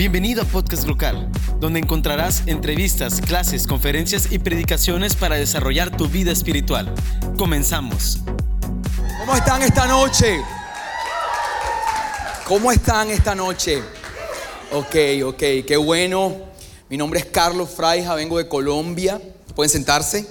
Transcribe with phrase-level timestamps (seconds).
[0.00, 6.32] Bienvenido a Podcast Local, donde encontrarás entrevistas, clases, conferencias y predicaciones para desarrollar tu vida
[6.32, 6.90] espiritual.
[7.36, 8.20] Comenzamos.
[9.18, 10.40] ¿Cómo están esta noche?
[12.48, 13.82] ¿Cómo están esta noche?
[14.72, 16.34] Ok, ok, qué bueno.
[16.88, 19.20] Mi nombre es Carlos Fraija, vengo de Colombia.
[19.54, 20.26] ¿Pueden sentarse?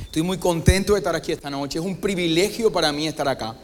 [0.00, 1.78] Estoy muy contento de estar aquí esta noche.
[1.78, 3.54] Es un privilegio para mí estar acá.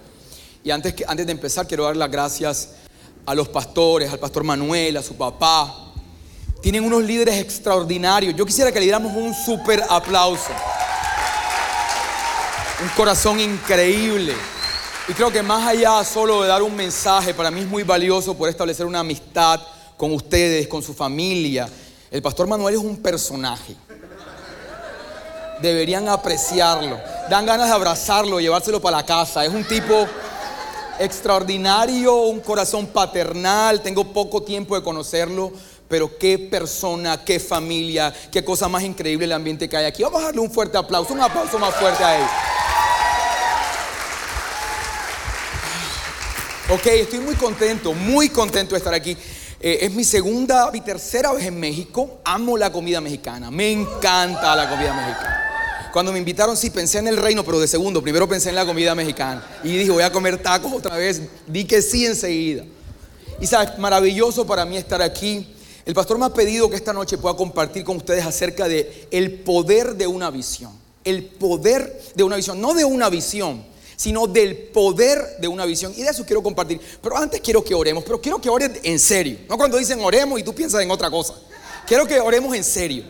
[0.63, 2.73] Y antes, que, antes de empezar, quiero dar las gracias
[3.29, 5.93] a los pastores, al pastor Manuel, a su papá.
[6.63, 8.35] Tienen unos líderes extraordinarios.
[8.35, 10.51] Yo quisiera que le diéramos un súper aplauso.
[12.83, 14.35] Un corazón increíble.
[15.09, 18.35] Y creo que más allá solo de dar un mensaje, para mí es muy valioso
[18.35, 19.61] poder establecer una amistad
[19.99, 21.69] con ustedes, con su familia.
[22.11, 23.77] El pastor Manuel es un personaje.
[25.61, 26.99] Deberían apreciarlo.
[27.29, 29.45] Dan ganas de abrazarlo, llevárselo para la casa.
[29.45, 30.07] Es un tipo
[31.01, 33.83] extraordinario, un corazón paternal.
[33.83, 35.53] Tengo poco tiempo de conocerlo,
[35.89, 40.03] pero qué persona, qué familia, qué cosa más increíble el ambiente que hay aquí.
[40.03, 42.27] Vamos a darle un fuerte aplauso, un aplauso más fuerte a él.
[46.71, 49.17] Ok, estoy muy contento, muy contento de estar aquí.
[49.61, 52.21] Eh, es mi segunda y tercera vez en México.
[52.25, 53.51] Amo la comida mexicana.
[53.51, 55.38] Me encanta la comida mexicana.
[55.93, 58.03] Cuando me invitaron, sí, pensé en el reino, pero de segundo.
[58.03, 59.45] Primero pensé en la comida mexicana.
[59.65, 61.23] Y dije, voy a comer tacos otra vez.
[61.47, 62.65] Di que sí enseguida.
[63.41, 65.55] Y sabes, maravilloso para mí estar aquí.
[65.87, 69.41] El pastor me ha pedido que esta noche pueda compartir con ustedes acerca de el
[69.41, 70.73] poder de una visión.
[71.05, 72.61] El poder de una visión.
[72.61, 73.65] No de una visión,
[73.97, 75.95] sino del poder de una visión.
[75.97, 76.81] Y de eso quiero compartir.
[77.01, 78.05] Pero antes quiero que oremos.
[78.05, 79.39] Pero quiero que oren en serio.
[79.49, 81.35] No cuando dicen oremos y tú piensas en otra cosa.
[81.87, 83.05] Quiero que oremos en serio.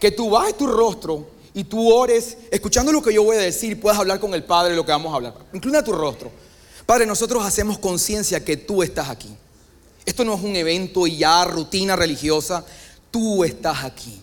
[0.00, 3.80] Que tú bajes tu rostro y tú ores, escuchando lo que yo voy a decir,
[3.80, 5.34] puedas hablar con el Padre lo que vamos a hablar.
[5.52, 6.30] Inclina tu rostro.
[6.86, 9.36] Padre, nosotros hacemos conciencia que tú estás aquí.
[10.06, 12.64] Esto no es un evento y ya rutina religiosa.
[13.10, 14.22] Tú estás aquí.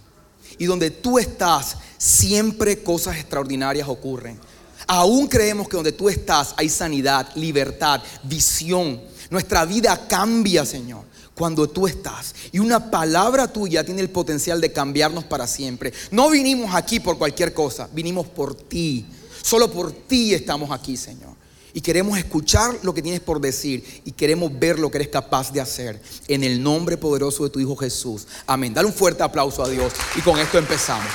[0.58, 4.39] Y donde tú estás, siempre cosas extraordinarias ocurren.
[4.88, 9.02] Aún creemos que donde tú estás hay sanidad, libertad, visión.
[9.30, 11.04] Nuestra vida cambia, Señor
[11.35, 12.33] cuando tú estás.
[12.51, 15.93] Y una palabra tuya tiene el potencial de cambiarnos para siempre.
[16.11, 19.05] No vinimos aquí por cualquier cosa, vinimos por ti.
[19.41, 21.35] Solo por ti estamos aquí, Señor.
[21.73, 25.51] Y queremos escuchar lo que tienes por decir y queremos ver lo que eres capaz
[25.51, 26.01] de hacer.
[26.29, 28.25] En el nombre poderoso de tu Hijo Jesús.
[28.47, 28.73] Amén.
[28.73, 31.11] Dale un fuerte aplauso a Dios y con esto empezamos.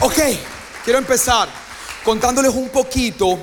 [0.00, 0.18] Ok,
[0.84, 1.48] quiero empezar
[2.04, 3.38] contándoles un poquito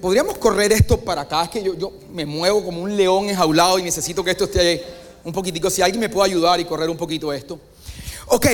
[0.00, 1.44] podríamos correr esto para acá?
[1.44, 4.84] Es que yo, me muevo como un león enjaulado y necesito que esto esté
[5.24, 5.70] un poquitico.
[5.70, 7.58] Si alguien me puede ayudar y correr un poquito esto.
[8.26, 8.46] Ok,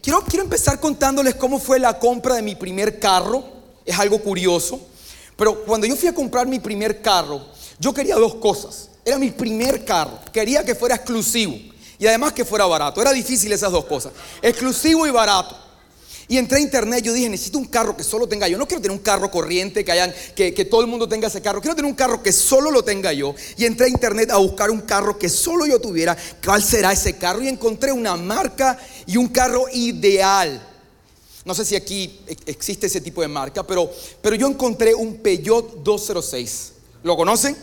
[0.00, 3.44] quiero empezar contándoles cómo fue la compra de mi primer carro.
[3.84, 4.80] Es algo curioso.
[5.36, 7.40] Pero cuando yo fui a comprar mi primer carro,
[7.78, 8.90] yo quería dos cosas.
[9.04, 10.18] Era mi primer carro.
[10.32, 11.54] Quería que fuera exclusivo
[11.98, 13.00] y además que fuera barato.
[13.00, 14.12] Era difícil esas dos cosas.
[14.40, 15.56] Exclusivo y barato.
[16.30, 18.56] Y entré a internet, yo dije, necesito un carro que solo tenga yo.
[18.56, 21.42] No quiero tener un carro corriente, que, hayan, que, que todo el mundo tenga ese
[21.42, 21.60] carro.
[21.60, 23.34] Quiero tener un carro que solo lo tenga yo.
[23.56, 26.16] Y entré a internet a buscar un carro que solo yo tuviera.
[26.44, 27.42] ¿Cuál será ese carro?
[27.42, 30.64] Y encontré una marca y un carro ideal.
[31.44, 33.90] No sé si aquí existe ese tipo de marca, pero,
[34.22, 36.72] pero yo encontré un Peugeot 206.
[37.02, 37.56] ¿Lo conocen?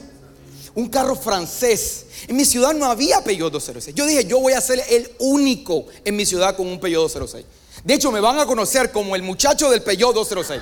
[0.75, 2.07] Un carro francés.
[2.27, 3.95] En mi ciudad no había Peugeot 206.
[3.95, 7.45] Yo dije, yo voy a ser el único en mi ciudad con un Peugeot 206.
[7.83, 10.61] De hecho, me van a conocer como el muchacho del Peugeot 206.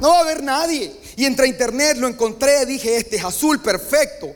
[0.00, 0.94] No va a haber nadie.
[1.16, 4.34] Y entre internet lo encontré, dije, este es azul, perfecto.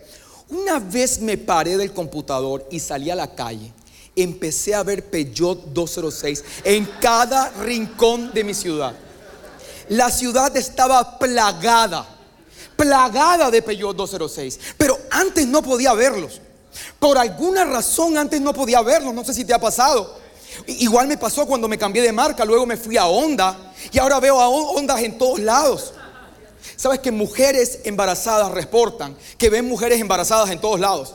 [0.51, 3.73] Una vez me paré del computador y salí a la calle.
[4.17, 8.95] Empecé a ver Peugeot 206 en cada rincón de mi ciudad.
[9.89, 12.07] La ciudad estaba plagada,
[12.77, 14.59] plagada de Peugeot 206.
[14.77, 16.41] Pero antes no podía verlos.
[16.99, 19.15] Por alguna razón antes no podía verlos.
[19.15, 20.19] No sé si te ha pasado.
[20.67, 24.21] Igual me pasó cuando me cambié de marca, luego me fui a Honda y ahora
[24.21, 25.93] veo a Hondas en todos lados.
[26.77, 31.15] Sabes que mujeres embarazadas reportan que ven mujeres embarazadas en todos lados.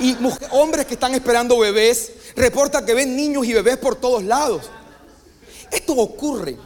[0.00, 0.16] Y
[0.50, 4.70] hombres que están esperando bebés reportan que ven niños y bebés por todos lados.
[5.70, 6.56] Esto ocurre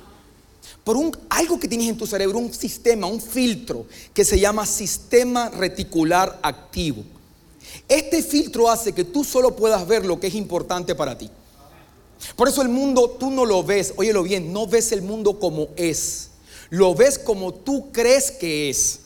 [0.85, 4.65] por un, algo que tienes en tu cerebro, un sistema, un filtro que se llama
[4.65, 7.05] sistema reticular activo.
[7.87, 11.31] Este filtro hace que tú solo puedas ver lo que es importante para ti.
[12.37, 15.69] Por eso el mundo tú no lo ves, óyelo bien, no ves el mundo como
[15.77, 16.31] es.
[16.71, 19.01] Lo ves como tú crees que es.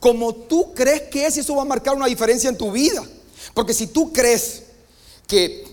[0.00, 3.04] Como tú crees que es y eso va a marcar una diferencia en tu vida.
[3.54, 4.64] Porque si tú crees
[5.26, 5.64] que,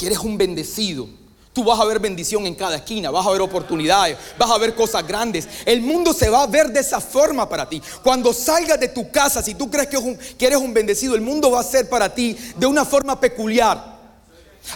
[0.00, 1.08] eres un bendecido,
[1.50, 4.76] Tú vas a ver bendición en cada esquina, vas a ver oportunidades, vas a ver
[4.76, 5.48] cosas grandes.
[5.66, 7.82] El mundo se va a ver de esa forma para ti.
[8.04, 11.58] Cuando salgas de tu casa, si tú crees que eres un bendecido, el mundo va
[11.58, 13.98] a ser para ti de una forma peculiar.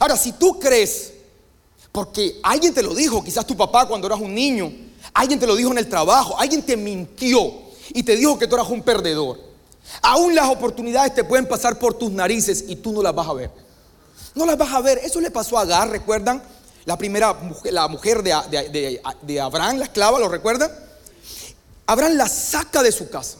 [0.00, 1.11] Ahora, si tú crees,
[1.92, 4.72] porque alguien te lo dijo, quizás tu papá cuando eras un niño,
[5.12, 7.52] alguien te lo dijo en el trabajo, alguien te mintió
[7.90, 9.38] y te dijo que tú eras un perdedor.
[10.00, 13.34] Aún las oportunidades te pueden pasar por tus narices y tú no las vas a
[13.34, 13.50] ver.
[14.34, 14.98] No las vas a ver.
[15.04, 16.42] Eso le pasó a Agar, ¿recuerdan?
[16.86, 20.70] La primera mujer, la mujer de, de Abraham, la esclava, ¿lo recuerdan?
[21.86, 23.38] Abraham la saca de su casa.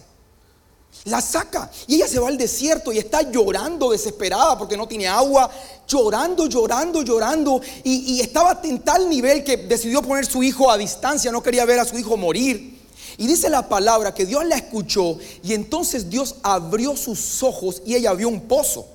[1.04, 5.08] La saca y ella se va al desierto y está llorando desesperada porque no tiene
[5.08, 5.50] agua,
[5.88, 7.60] llorando, llorando, llorando.
[7.82, 11.80] Y, estaba en tal nivel que decidió poner su hijo a distancia, no quería ver
[11.80, 12.80] a su hijo morir.
[13.18, 17.96] Y dice la palabra que Dios la escuchó y entonces Dios abrió sus ojos y
[17.96, 18.86] ella vio un pozo.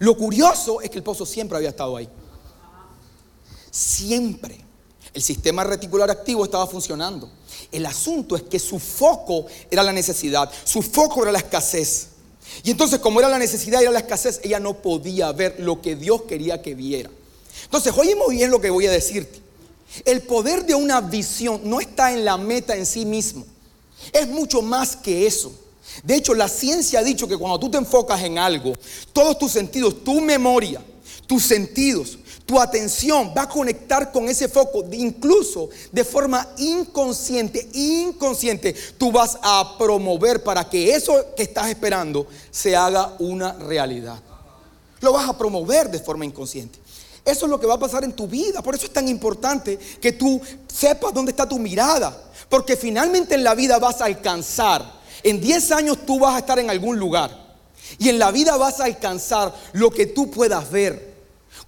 [0.00, 2.08] Lo curioso es que el pozo siempre había estado ahí.
[3.70, 4.64] Siempre.
[5.14, 7.30] El sistema reticular activo estaba funcionando.
[7.70, 12.08] El asunto es que su foco era la necesidad, su foco era la escasez.
[12.64, 15.80] Y entonces como era la necesidad y era la escasez, ella no podía ver lo
[15.80, 17.10] que Dios quería que viera.
[17.64, 19.40] Entonces, oye muy bien lo que voy a decirte.
[20.04, 23.46] El poder de una visión no está en la meta en sí mismo.
[24.12, 25.52] Es mucho más que eso.
[26.02, 28.74] De hecho, la ciencia ha dicho que cuando tú te enfocas en algo,
[29.12, 30.82] todos tus sentidos, tu memoria,
[31.26, 38.74] tus sentidos, tu atención va a conectar con ese foco, incluso de forma inconsciente, inconsciente,
[38.98, 44.20] tú vas a promover para que eso que estás esperando se haga una realidad.
[45.00, 46.78] Lo vas a promover de forma inconsciente.
[47.24, 48.62] Eso es lo que va a pasar en tu vida.
[48.62, 52.14] Por eso es tan importante que tú sepas dónde está tu mirada.
[52.50, 54.84] Porque finalmente en la vida vas a alcanzar.
[55.22, 57.56] En 10 años tú vas a estar en algún lugar.
[57.98, 61.13] Y en la vida vas a alcanzar lo que tú puedas ver.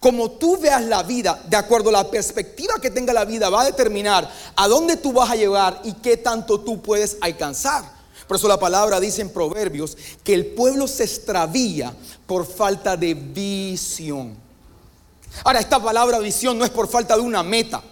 [0.01, 3.63] Como tú veas la vida, de acuerdo a la perspectiva que tenga la vida, va
[3.63, 7.97] a determinar a dónde tú vas a llegar y qué tanto tú puedes alcanzar.
[8.27, 11.95] Por eso la palabra dice en Proverbios que el pueblo se extravía
[12.27, 14.37] por falta de visión.
[15.45, 17.83] Ahora, esta palabra visión no es por falta de una meta.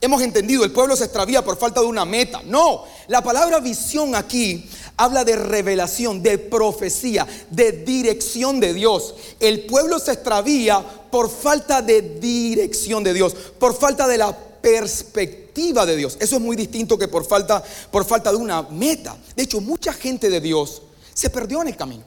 [0.00, 2.42] Hemos entendido, el pueblo se extravía por falta de una meta.
[2.44, 9.14] No, la palabra visión aquí habla de revelación, de profecía, de dirección de Dios.
[9.40, 15.86] El pueblo se extravía por falta de dirección de Dios, por falta de la perspectiva
[15.86, 16.16] de Dios.
[16.20, 19.16] Eso es muy distinto que por falta, por falta de una meta.
[19.34, 20.82] De hecho, mucha gente de Dios
[21.14, 22.04] se perdió en el camino.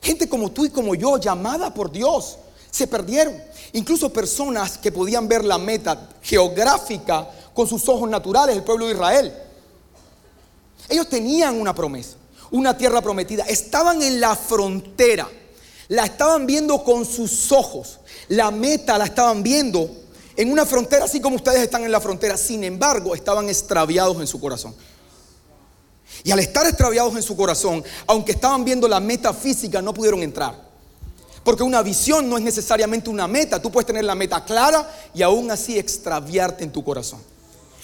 [0.00, 2.38] Gente como tú y como yo, llamada por Dios,
[2.70, 3.34] se perdieron.
[3.72, 8.92] Incluso personas que podían ver la meta geográfica con sus ojos naturales, el pueblo de
[8.92, 9.34] Israel.
[10.88, 12.16] Ellos tenían una promesa,
[12.50, 13.44] una tierra prometida.
[13.44, 15.28] Estaban en la frontera.
[15.88, 17.98] La estaban viendo con sus ojos.
[18.28, 19.90] La meta la estaban viendo
[20.36, 22.36] en una frontera así como ustedes están en la frontera.
[22.36, 24.74] Sin embargo, estaban extraviados en su corazón.
[26.24, 30.22] Y al estar extraviados en su corazón, aunque estaban viendo la meta física, no pudieron
[30.22, 30.67] entrar.
[31.48, 33.58] Porque una visión no es necesariamente una meta.
[33.62, 37.20] Tú puedes tener la meta clara y aún así extraviarte en tu corazón.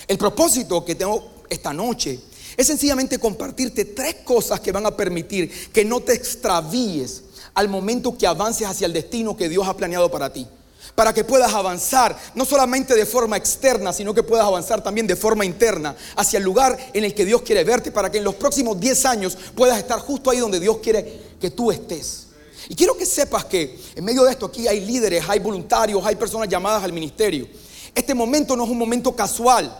[0.06, 2.20] El propósito que tengo esta noche
[2.58, 7.22] es sencillamente compartirte tres cosas que van a permitir que no te extravíes
[7.54, 10.46] al momento que avances hacia el destino que Dios ha planeado para ti.
[10.94, 15.16] Para que puedas avanzar, no solamente de forma externa, sino que puedas avanzar también de
[15.16, 18.34] forma interna hacia el lugar en el que Dios quiere verte, para que en los
[18.34, 22.23] próximos 10 años puedas estar justo ahí donde Dios quiere que tú estés.
[22.68, 26.16] Y quiero que sepas que en medio de esto aquí hay líderes, hay voluntarios, hay
[26.16, 27.46] personas llamadas al ministerio.
[27.94, 29.76] Este momento no es un momento casual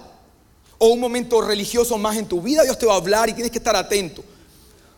[0.78, 2.62] o un momento religioso más en tu vida.
[2.62, 4.22] Dios te va a hablar y tienes que estar atento.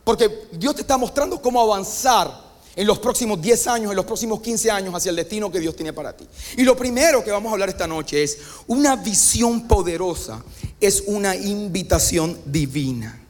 [0.05, 2.47] Porque Dios te está mostrando cómo avanzar
[2.77, 5.75] en los próximos 10 años, en los próximos 15 años hacia el destino que Dios
[5.75, 6.27] tiene para ti.
[6.59, 10.45] Y lo primero que vamos a hablar esta noche es una visión poderosa,
[10.81, 13.26] es una invitación divina.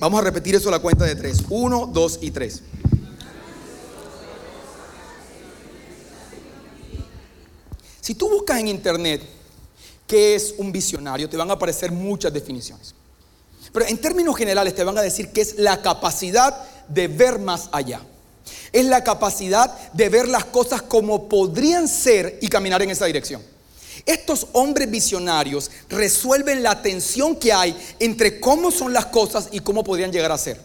[0.00, 1.38] Vamos a repetir eso a la cuenta de tres.
[1.48, 2.62] Uno, dos y tres.
[8.00, 9.22] Si tú buscas en internet
[10.06, 12.94] qué es un visionario, te van a aparecer muchas definiciones.
[13.72, 17.68] Pero en términos generales te van a decir que es la capacidad de ver más
[17.72, 18.00] allá.
[18.72, 23.42] Es la capacidad de ver las cosas como podrían ser y caminar en esa dirección.
[24.04, 29.84] Estos hombres visionarios resuelven la tensión que hay entre cómo son las cosas y cómo
[29.84, 30.60] podrían llegar a ser.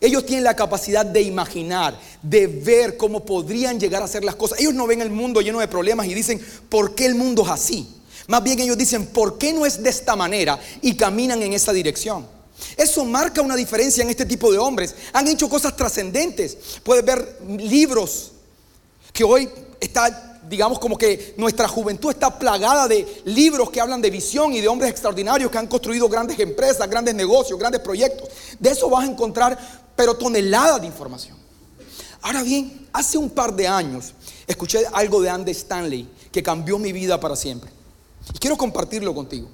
[0.00, 4.58] Ellos tienen la capacidad de imaginar, de ver cómo podrían llegar a ser las cosas.
[4.58, 7.50] Ellos no ven el mundo lleno de problemas y dicen, ¿por qué el mundo es
[7.50, 7.86] así?
[8.26, 10.58] Más bien ellos dicen, ¿por qué no es de esta manera?
[10.80, 12.26] Y caminan en esa dirección.
[12.76, 14.94] Eso marca una diferencia en este tipo de hombres.
[15.12, 16.56] Han hecho cosas trascendentes.
[16.82, 18.32] Puedes ver libros
[19.12, 24.10] que hoy está digamos como que nuestra juventud está plagada de libros que hablan de
[24.10, 28.28] visión y de hombres extraordinarios que han construido grandes empresas, grandes negocios, grandes proyectos.
[28.58, 29.56] De eso vas a encontrar,
[29.94, 31.38] pero toneladas de información.
[32.20, 34.12] Ahora bien, hace un par de años
[34.44, 37.70] escuché algo de Andy Stanley que cambió mi vida para siempre.
[38.34, 39.48] Y quiero compartirlo contigo.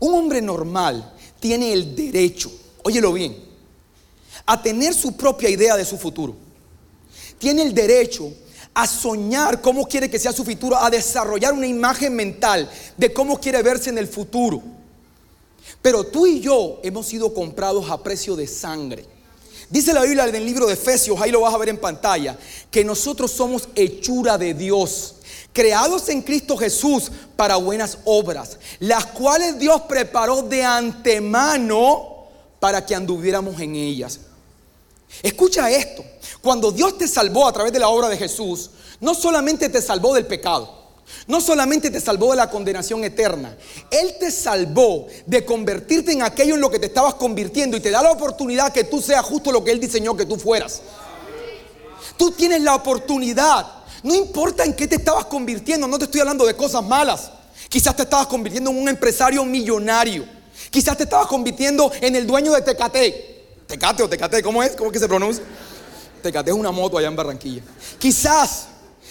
[0.00, 2.50] Un hombre normal tiene el derecho,
[2.82, 3.36] óyelo bien,
[4.46, 6.34] a tener su propia idea de su futuro.
[7.38, 8.32] Tiene el derecho
[8.76, 13.40] a soñar cómo quiere que sea su futuro, a desarrollar una imagen mental de cómo
[13.40, 14.62] quiere verse en el futuro.
[15.80, 19.06] Pero tú y yo hemos sido comprados a precio de sangre.
[19.70, 22.36] Dice la Biblia en el libro de Efesios, ahí lo vas a ver en pantalla,
[22.70, 25.14] que nosotros somos hechura de Dios,
[25.54, 32.26] creados en Cristo Jesús para buenas obras, las cuales Dios preparó de antemano
[32.60, 34.20] para que anduviéramos en ellas.
[35.22, 36.04] Escucha esto,
[36.42, 38.70] cuando Dios te salvó a través de la obra de Jesús,
[39.00, 40.86] no solamente te salvó del pecado,
[41.26, 43.56] no solamente te salvó de la condenación eterna,
[43.90, 47.90] Él te salvó de convertirte en aquello en lo que te estabas convirtiendo y te
[47.90, 50.82] da la oportunidad que tú seas justo lo que Él diseñó que tú fueras.
[52.16, 53.66] Tú tienes la oportunidad,
[54.02, 57.30] no importa en qué te estabas convirtiendo, no te estoy hablando de cosas malas.
[57.68, 60.24] Quizás te estabas convirtiendo en un empresario millonario.
[60.70, 63.35] Quizás te estabas convirtiendo en el dueño de Tecate.
[63.66, 64.76] Tecate o Tecate, ¿cómo es?
[64.76, 65.44] ¿Cómo es que se pronuncia?
[66.22, 67.62] Tecate es una moto allá en Barranquilla.
[67.98, 68.68] Quizás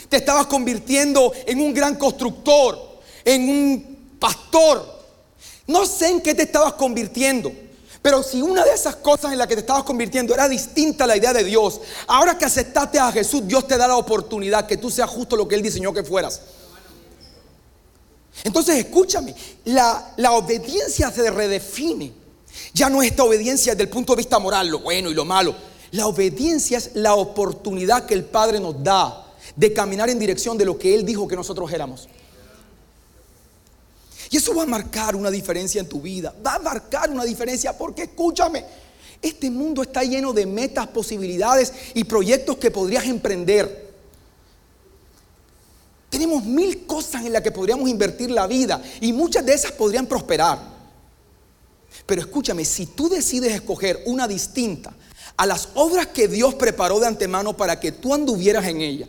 [0.09, 4.93] te estabas convirtiendo en un gran constructor, en un pastor.
[5.67, 7.51] No sé en qué te estabas convirtiendo.
[8.01, 11.07] Pero si una de esas cosas en las que te estabas convirtiendo era distinta a
[11.07, 14.77] la idea de Dios, ahora que aceptaste a Jesús, Dios te da la oportunidad que
[14.77, 16.41] tú seas justo lo que Él diseñó que fueras.
[18.43, 19.33] Entonces escúchame,
[19.65, 22.24] la, la obediencia se redefine.
[22.73, 25.25] Ya no es esta obediencia desde el punto de vista moral, lo bueno y lo
[25.25, 25.55] malo.
[25.91, 30.65] La obediencia es la oportunidad que el Padre nos da de caminar en dirección de
[30.65, 32.09] lo que Él dijo que nosotros éramos.
[34.29, 36.33] Y eso va a marcar una diferencia en tu vida.
[36.45, 38.65] Va a marcar una diferencia porque escúchame,
[39.21, 43.93] este mundo está lleno de metas, posibilidades y proyectos que podrías emprender.
[46.09, 50.07] Tenemos mil cosas en las que podríamos invertir la vida y muchas de esas podrían
[50.07, 50.74] prosperar.
[52.05, 54.93] Pero escúchame, si tú decides escoger una distinta
[55.37, 59.07] a las obras que Dios preparó de antemano para que tú anduvieras en ella,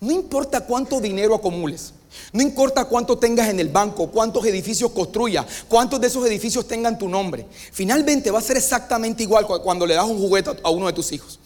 [0.00, 1.92] no importa cuánto dinero acumules,
[2.32, 6.98] no importa cuánto tengas en el banco, cuántos edificios construyas, cuántos de esos edificios tengan
[6.98, 10.86] tu nombre, finalmente va a ser exactamente igual cuando le das un juguete a uno
[10.86, 11.40] de tus hijos.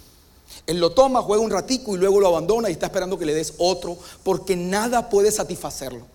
[0.66, 3.34] Él lo toma, juega un ratico y luego lo abandona y está esperando que le
[3.34, 6.06] des otro porque nada puede satisfacerlo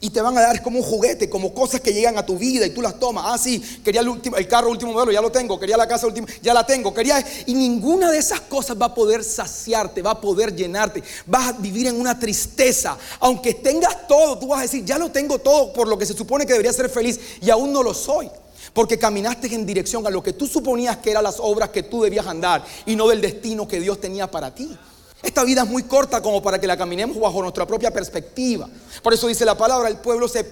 [0.00, 2.66] y te van a dar como un juguete, como cosas que llegan a tu vida
[2.66, 3.24] y tú las tomas.
[3.28, 5.60] Ah, sí, quería el, último, el carro último modelo, ya lo tengo.
[5.60, 6.92] Quería la casa última, ya la tengo.
[6.92, 11.02] Quería y ninguna de esas cosas va a poder saciarte, va a poder llenarte.
[11.26, 15.10] Vas a vivir en una tristeza, aunque tengas todo, tú vas a decir, ya lo
[15.10, 17.94] tengo todo por lo que se supone que debería ser feliz y aún no lo
[17.94, 18.30] soy.
[18.72, 22.02] Porque caminaste en dirección a lo que tú suponías que eran las obras que tú
[22.02, 24.76] debías andar y no del destino que Dios tenía para ti.
[25.22, 28.68] Esta vida es muy corta como para que la caminemos bajo nuestra propia perspectiva.
[29.02, 30.44] Por eso dice la palabra, el pueblo se,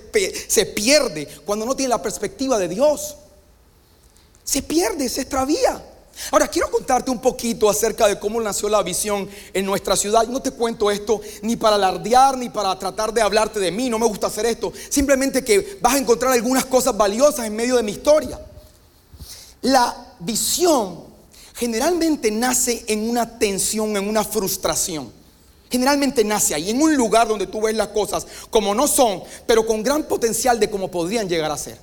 [0.48, 3.16] se pierde cuando no tiene la perspectiva de Dios.
[4.44, 5.84] Se pierde, se extravía.
[6.30, 10.26] Ahora quiero contarte un poquito acerca de cómo nació la visión en nuestra ciudad.
[10.28, 13.98] No te cuento esto ni para alardear ni para tratar de hablarte de mí, no
[13.98, 14.72] me gusta hacer esto.
[14.88, 18.40] Simplemente que vas a encontrar algunas cosas valiosas en medio de mi historia.
[19.62, 21.09] La visión
[21.60, 25.12] generalmente nace en una tensión, en una frustración.
[25.70, 29.66] Generalmente nace ahí, en un lugar donde tú ves las cosas como no son, pero
[29.66, 31.76] con gran potencial de cómo podrían llegar a ser.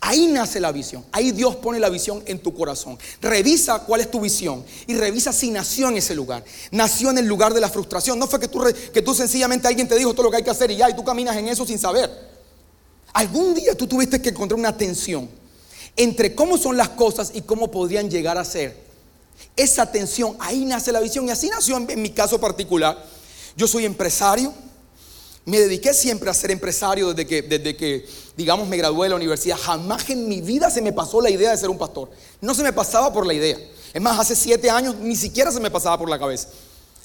[0.00, 1.04] Ahí nace la visión.
[1.12, 2.98] Ahí Dios pone la visión en tu corazón.
[3.22, 6.44] Revisa cuál es tu visión y revisa si nació en ese lugar.
[6.72, 8.18] Nació en el lugar de la frustración.
[8.18, 8.60] No fue que tú,
[8.92, 10.96] que tú sencillamente alguien te dijo todo lo que hay que hacer y ya, y
[10.96, 12.10] tú caminas en eso sin saber.
[13.12, 15.30] Algún día tú tuviste que encontrar una tensión
[15.94, 18.85] entre cómo son las cosas y cómo podrían llegar a ser.
[19.56, 21.26] Esa tensión, ahí nace la visión.
[21.26, 23.02] Y así nació en, mi caso particular.
[23.56, 24.52] Yo soy empresario.
[25.44, 29.16] Me dediqué siempre a ser empresario desde que, desde que, digamos, me gradué de la
[29.16, 29.56] universidad.
[29.56, 32.10] Jamás en mi vida se me pasó la idea de ser un pastor.
[32.40, 33.56] No se me pasaba por la idea.
[33.94, 36.48] Es más, hace siete años ni siquiera se me pasaba por la cabeza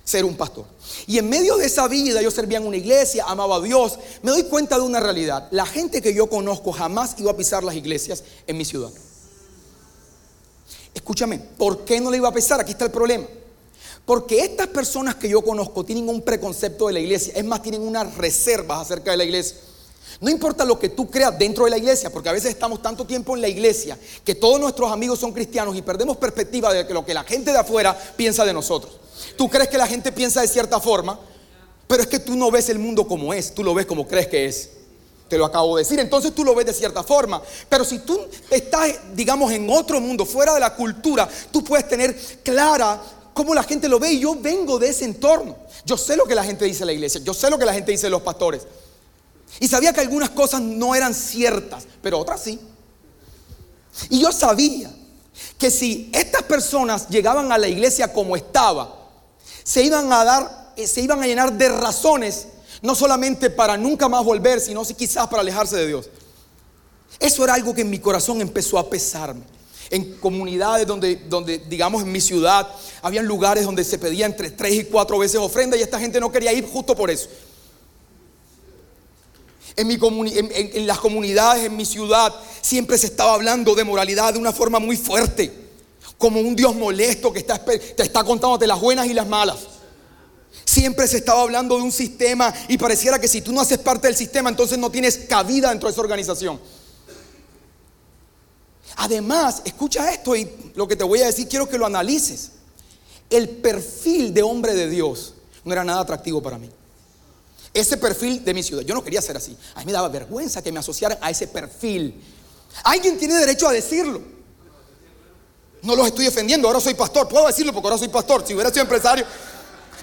[0.04, 0.66] ser un pastor.
[1.08, 3.98] Y en medio de esa vida yo servía en una iglesia, amaba a Dios.
[4.22, 5.48] Me doy cuenta de una realidad.
[5.52, 8.92] La gente que yo conozco jamás iba a pisar las iglesias en mi ciudad.
[10.94, 12.60] Escúchame, ¿por qué no le iba a pesar?
[12.60, 13.26] Aquí está el problema.
[14.06, 17.82] Porque estas personas que yo conozco tienen un preconcepto de la iglesia, es más, tienen
[17.82, 19.58] unas reservas acerca de la iglesia.
[20.20, 23.06] No importa lo que tú creas dentro de la iglesia, porque a veces estamos tanto
[23.06, 27.06] tiempo en la iglesia que todos nuestros amigos son cristianos y perdemos perspectiva de lo
[27.06, 29.00] que la gente de afuera piensa de nosotros.
[29.38, 31.20] Tú crees que la gente piensa de cierta forma,
[31.88, 34.28] Pero es que tú no ves el mundo como es, tú lo ves como crees
[34.28, 34.70] que es.
[35.32, 37.42] Te lo acabo de decir, entonces tú lo ves de cierta forma.
[37.70, 38.20] Pero si tú
[38.50, 43.02] estás, digamos, en otro mundo, fuera de la cultura, tú puedes tener clara
[43.34, 45.56] cómo la gente lo ve y yo vengo de ese entorno.
[45.86, 47.74] Yo sé lo que la gente dice de la iglesia, yo sé lo que la
[47.74, 48.64] gente dice de los pastores.
[49.62, 52.60] Y sabía que algunas cosas no eran ciertas, pero otras sí.
[54.10, 54.92] Y yo sabía
[55.58, 59.08] que si estas personas llegaban a la iglesia como estaba,
[59.64, 62.48] se iban a dar, eh, se iban a llenar de razones,
[62.82, 66.10] no solamente para nunca más volver, sino quizás para alejarse de Dios.
[67.20, 69.44] Eso era algo que en mi corazón empezó a pesarme.
[69.90, 72.68] En comunidades donde, donde, digamos, en mi ciudad,
[73.02, 76.32] habían lugares donde se pedía entre tres y cuatro veces ofrenda y esta gente no
[76.32, 77.30] quería ir justo por eso.
[79.76, 84.40] En, mi en, las comunidades, en mi ciudad, siempre se estaba hablando de moralidad de
[84.40, 85.54] una forma muy fuerte,
[86.18, 89.60] como un Dios molesto que está, te está contándote las buenas y las malas.
[90.66, 94.08] Siempre se estaba hablando de un sistema y pareciera que si tú no haces parte
[94.08, 96.60] del sistema, entonces no tienes cabida dentro de esa organización.
[98.98, 102.52] Además, escucha esto y lo que te voy a decir, quiero que lo analices.
[103.30, 106.70] El perfil de hombre de Dios no era nada atractivo para mí.
[107.74, 108.84] Ese perfil de mi ciudad.
[108.84, 109.58] Yo no quería ser así.
[109.76, 112.22] A mí me daba vergüenza que me asociaran a ese perfil.
[112.84, 114.22] Alguien tiene derecho a decirlo.
[115.82, 117.28] No los estoy defendiendo, ahora soy pastor.
[117.28, 118.44] Puedo decirlo porque ahora soy pastor.
[118.46, 119.26] Si hubiera sido empresario.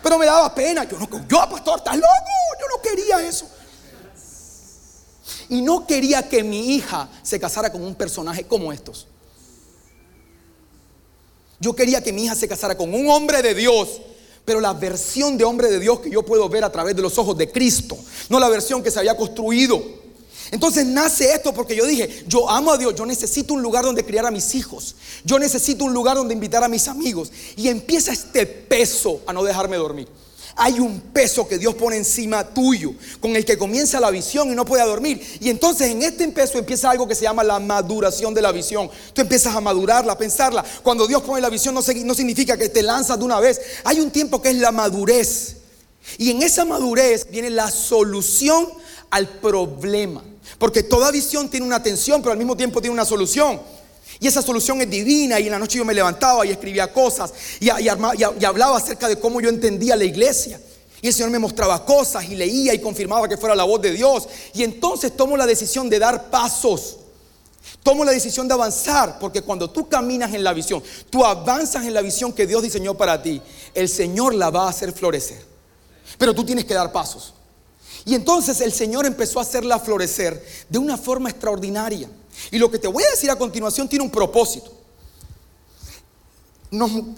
[0.09, 0.88] Pero me daba pena.
[0.88, 1.83] Yo no, yo pastor.
[1.85, 3.47] Yo no quería eso.
[5.50, 9.07] Y no quería que mi hija se casara con un personaje como estos.
[11.61, 14.00] Yo quería que mi hija se casara con un hombre de Dios
[14.47, 17.19] pero la versión de hombre de Dios que yo puedo ver a través de los
[17.19, 17.99] ojos de Cristo,
[18.31, 19.79] no la versión que se había construido.
[20.50, 24.05] Entonces nace esto porque yo dije, yo amo a Dios, yo necesito un lugar donde
[24.05, 27.31] criar a mis hijos, yo necesito un lugar donde invitar a mis amigos.
[27.57, 30.09] Y empieza este peso a no dejarme dormir.
[30.61, 34.57] Hay un peso que Dios pone encima tuyo, con el que comienza la visión y
[34.57, 35.25] no puede dormir.
[35.40, 38.90] Y entonces en este peso empieza algo que se llama la maduración de la visión.
[39.12, 40.64] Tú empiezas a madurarla, a pensarla.
[40.83, 43.61] Cuando Dios pone la visión no, no significa que te lanzas de una vez.
[43.85, 45.59] Hay un tiempo que es la madurez.
[46.17, 48.69] Y en esa madurez viene la solución
[49.11, 50.25] al problema.
[50.56, 53.61] Porque toda visión tiene una tensión, pero al mismo tiempo tiene una solución.
[54.21, 55.39] Y esa solución es divina.
[55.39, 59.41] Y en la noche yo me levantaba y escribía cosas y, hablaba acerca de cómo
[59.41, 60.61] yo entendía la iglesia.
[61.00, 63.93] Y el Señor me mostraba cosas y leía y confirmaba que fuera la voz de
[63.93, 64.28] Dios.
[64.54, 66.97] Y entonces tomo la decisión de dar pasos.
[67.82, 71.95] Tomo la decisión de avanzar, porque cuando tú caminas en la visión, tú avanzas en
[71.95, 73.41] la visión que Dios diseñó para ti,
[73.75, 75.41] el Señor la va a hacer florecer.
[76.19, 77.34] Pero tú tienes que dar pasos.
[78.08, 82.08] Y entonces el Señor empezó a hacerla florecer de una forma extraordinaria.
[82.50, 84.73] Y lo que te voy a decir a continuación tiene un propósito.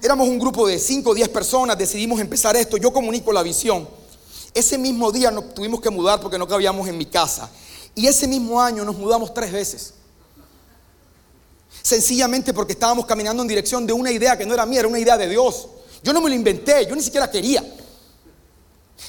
[0.03, 3.89] éramos un grupo de 5 o 10 personas, decidimos empezar esto, yo comunico la visión.
[4.53, 7.49] Ese mismo día nos tuvimos que mudar porque no cabíamos en mi casa.
[7.95, 9.95] Y ese mismo año nos mudamos tres veces.
[11.83, 14.99] Sencillamente porque estábamos caminando en dirección de una idea que no era mía, era una
[14.99, 15.69] idea de Dios.
[16.03, 17.63] Yo no me lo inventé, yo ni siquiera quería.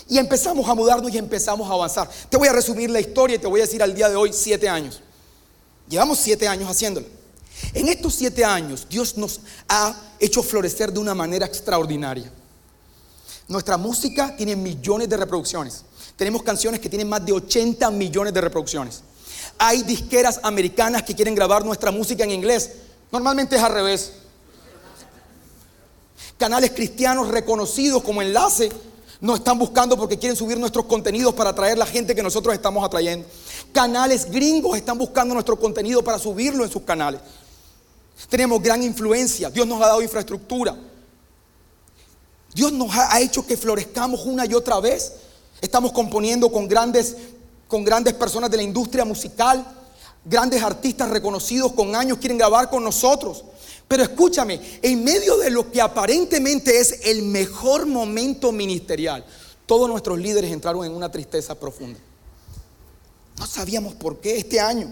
[0.08, 2.10] Y empezamos a mudarnos y empezamos a avanzar.
[2.30, 4.32] Te voy a resumir la historia y te voy a decir al día de hoy
[4.34, 5.02] siete años.
[5.88, 7.08] Llevamos siete años haciéndolo.
[7.74, 12.32] En estos siete años Dios nos ha hecho florecer de una manera extraordinaria.
[13.48, 15.84] Nuestra música tiene millones de reproducciones.
[16.16, 19.02] Tenemos canciones que tienen más de 80 millones de reproducciones.
[19.58, 22.72] Hay disqueras americanas que quieren grabar nuestra música en inglés.
[23.12, 24.14] Normalmente es al revés.
[26.38, 28.72] Canales cristianos reconocidos como enlace
[29.22, 32.84] nos están buscando porque quieren subir nuestros contenidos para atraer la gente que nosotros estamos
[32.84, 33.28] atrayendo.
[33.72, 37.22] Canales gringos están buscando nuestro contenido para subirlo en sus canales.
[38.30, 39.52] Tenemos gran influencia.
[39.52, 40.76] Dios nos ha dado infraestructura.
[42.54, 45.14] Dios nos ha hecho que florezcamos una y otra vez.
[45.62, 47.16] Estamos componiendo con grandes,
[47.68, 49.64] con grandes personas de la industria musical.
[50.26, 53.44] Grandes artistas reconocidos con años quieren grabar con nosotros.
[53.92, 59.26] Pero escúchame, en medio de lo que aparentemente es el mejor momento ministerial,
[59.66, 62.00] todos nuestros líderes entraron en una tristeza profunda.
[63.38, 64.90] No sabíamos por qué este año.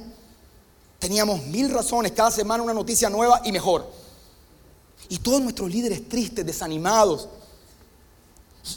[1.00, 3.90] Teníamos mil razones, cada semana una noticia nueva y mejor.
[5.08, 7.30] Y todos nuestros líderes tristes, desanimados.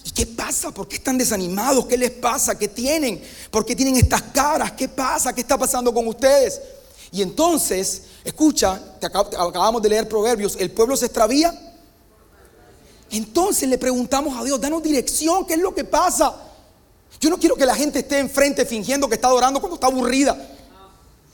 [0.05, 0.71] ¿Y qué pasa?
[0.71, 1.87] ¿Por qué están desanimados?
[1.87, 2.57] ¿Qué les pasa?
[2.57, 3.21] ¿Qué tienen?
[3.51, 4.71] ¿Por qué tienen estas caras?
[4.71, 5.35] ¿Qué pasa?
[5.35, 6.61] ¿Qué está pasando con ustedes?
[7.13, 11.55] Y entonces, escucha, acabamos de leer Proverbios, el pueblo se extravía.
[13.11, 16.35] Entonces le preguntamos a Dios, danos dirección, ¿qué es lo que pasa?
[17.21, 20.35] Yo no quiero que la gente esté enfrente fingiendo que está adorando cuando está aburrida.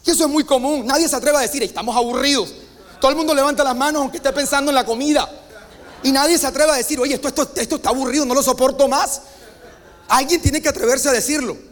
[0.05, 0.85] Y eso es muy común.
[0.85, 2.53] Nadie se atreve a decir, estamos aburridos.
[3.01, 5.31] Todo el mundo levanta las manos aunque esté pensando en la comida.
[6.03, 8.89] Y nadie se atreve a decir, oye, esto, esto, esto está aburrido, no lo soporto
[8.89, 9.23] más.
[10.09, 11.68] Alguien tiene que atreverse a decirlo.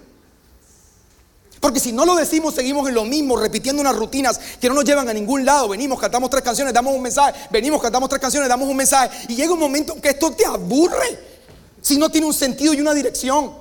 [1.60, 4.84] Porque si no lo decimos, seguimos en lo mismo, repitiendo unas rutinas que no nos
[4.84, 5.68] llevan a ningún lado.
[5.68, 7.48] Venimos, cantamos tres canciones, damos un mensaje.
[7.50, 9.26] Venimos, cantamos tres canciones, damos un mensaje.
[9.28, 11.36] Y llega un momento en que esto te aburre.
[11.80, 13.52] Si no tiene un sentido y una dirección.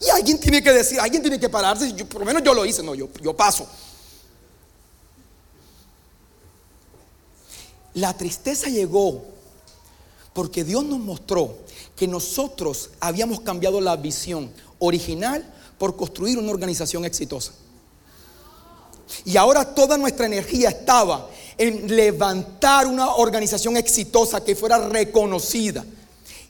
[0.00, 1.92] Y alguien tiene que decir, alguien tiene que pararse.
[2.04, 3.66] por lo menos yo lo hice, no, yo, yo paso.
[7.94, 9.24] La tristeza llegó
[10.34, 11.56] porque Dios nos mostró
[11.96, 15.44] que nosotros habíamos cambiado la visión original
[15.78, 17.52] por construir una organización exitosa.
[19.24, 21.28] Y ahora toda nuestra energía estaba
[21.58, 25.84] en levantar una organización exitosa que fuera reconocida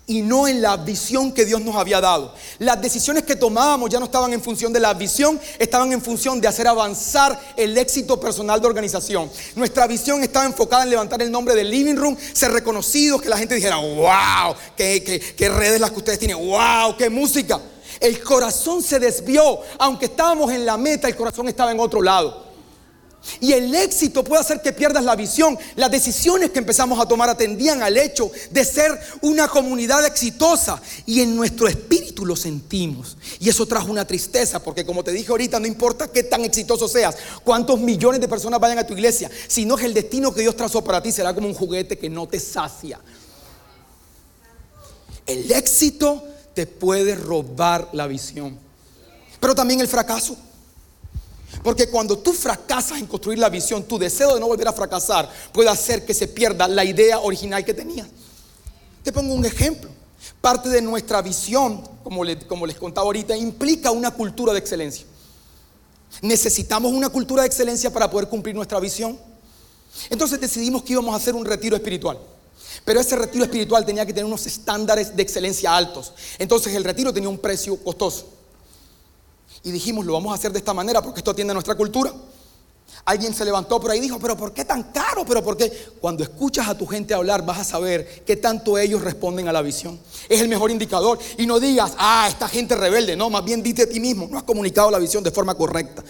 [0.09, 2.33] y no en la visión que Dios nos había dado.
[2.59, 6.41] Las decisiones que tomábamos ya no estaban en función de la visión, estaban en función
[6.41, 9.31] de hacer avanzar el éxito personal de organización.
[9.57, 13.39] Nuestra visión estaba enfocada en levantar el nombre del living room, ser reconocidos, que la
[13.39, 17.61] gente dijera, wow, qué, redes las que ustedes tienen, wow, qué música.
[17.99, 22.46] El corazón se desvió, aunque estábamos en la meta, el corazón estaba en otro lado.
[23.41, 25.59] Y el éxito puede hacer que pierdas la visión.
[25.77, 30.81] Las decisiones que empezamos a tomar atendían al hecho de ser una comunidad exitosa.
[31.07, 33.17] Y en nuestro espíritu lo sentimos.
[33.41, 36.89] Y eso trajo una tristeza, porque como te dije ahorita, no importa qué tan exitoso
[36.89, 40.41] seas, cuántos millones de personas vayan a tu iglesia, si no es el destino que
[40.41, 43.01] Dios trazó para ti, será como un juguete que no te sacia.
[45.27, 46.23] El éxito
[46.55, 48.59] te puede robar la visión.
[49.41, 50.37] Pero también el fracaso.
[51.63, 55.31] Porque cuando tú fracasas en construir la visión, tu deseo de no volver a fracasar
[55.53, 58.09] puede hacer que se pierda la idea original que tenías.
[59.03, 59.91] Te pongo un ejemplo.
[60.41, 65.07] Parte de nuestra visión, como, les contaba ahorita, implica una cultura de excelencia.
[66.23, 69.19] Necesitamos una cultura de excelencia para poder cumplir nuestra visión.
[70.11, 72.19] Entonces decidimos que íbamos a hacer un retiro espiritual.
[72.85, 76.13] Pero ese retiro espiritual tenía que tener unos estándares de excelencia altos.
[76.39, 78.36] Entonces el retiro tenía un precio costoso.
[79.67, 82.13] Y dijimos, lo vamos a hacer de esta manera porque esto atiende a nuestra cultura.
[83.05, 85.25] Alguien se levantó por ahí y dijo, pero ¿por qué tan caro?
[85.27, 85.73] Pero ¿por qué?
[86.01, 89.63] Cuando escuchas a tu gente hablar vas a saber qué tanto ellos responden a la
[89.63, 89.99] visión.
[90.29, 91.19] Es el mejor indicador.
[91.37, 93.17] Y no digas, ah, esta gente rebelde.
[93.17, 96.05] No, más bien dite a ti mismo, no has comunicado la visión de forma correcta.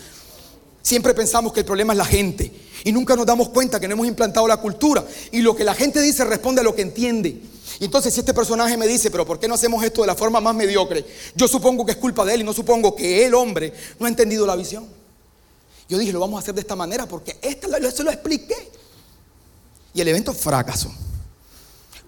[0.82, 2.52] Siempre pensamos que el problema es la gente
[2.84, 5.74] y nunca nos damos cuenta que no hemos implantado la cultura y lo que la
[5.74, 7.40] gente dice responde a lo que entiende.
[7.78, 10.14] Y entonces si este personaje me dice, pero ¿por qué no hacemos esto de la
[10.14, 11.04] forma más mediocre?
[11.34, 14.08] Yo supongo que es culpa de él y no supongo que el hombre no ha
[14.08, 14.86] entendido la visión.
[15.88, 18.72] Yo dije, lo vamos a hacer de esta manera porque esta se lo expliqué.
[19.92, 20.90] Y el evento fracasó.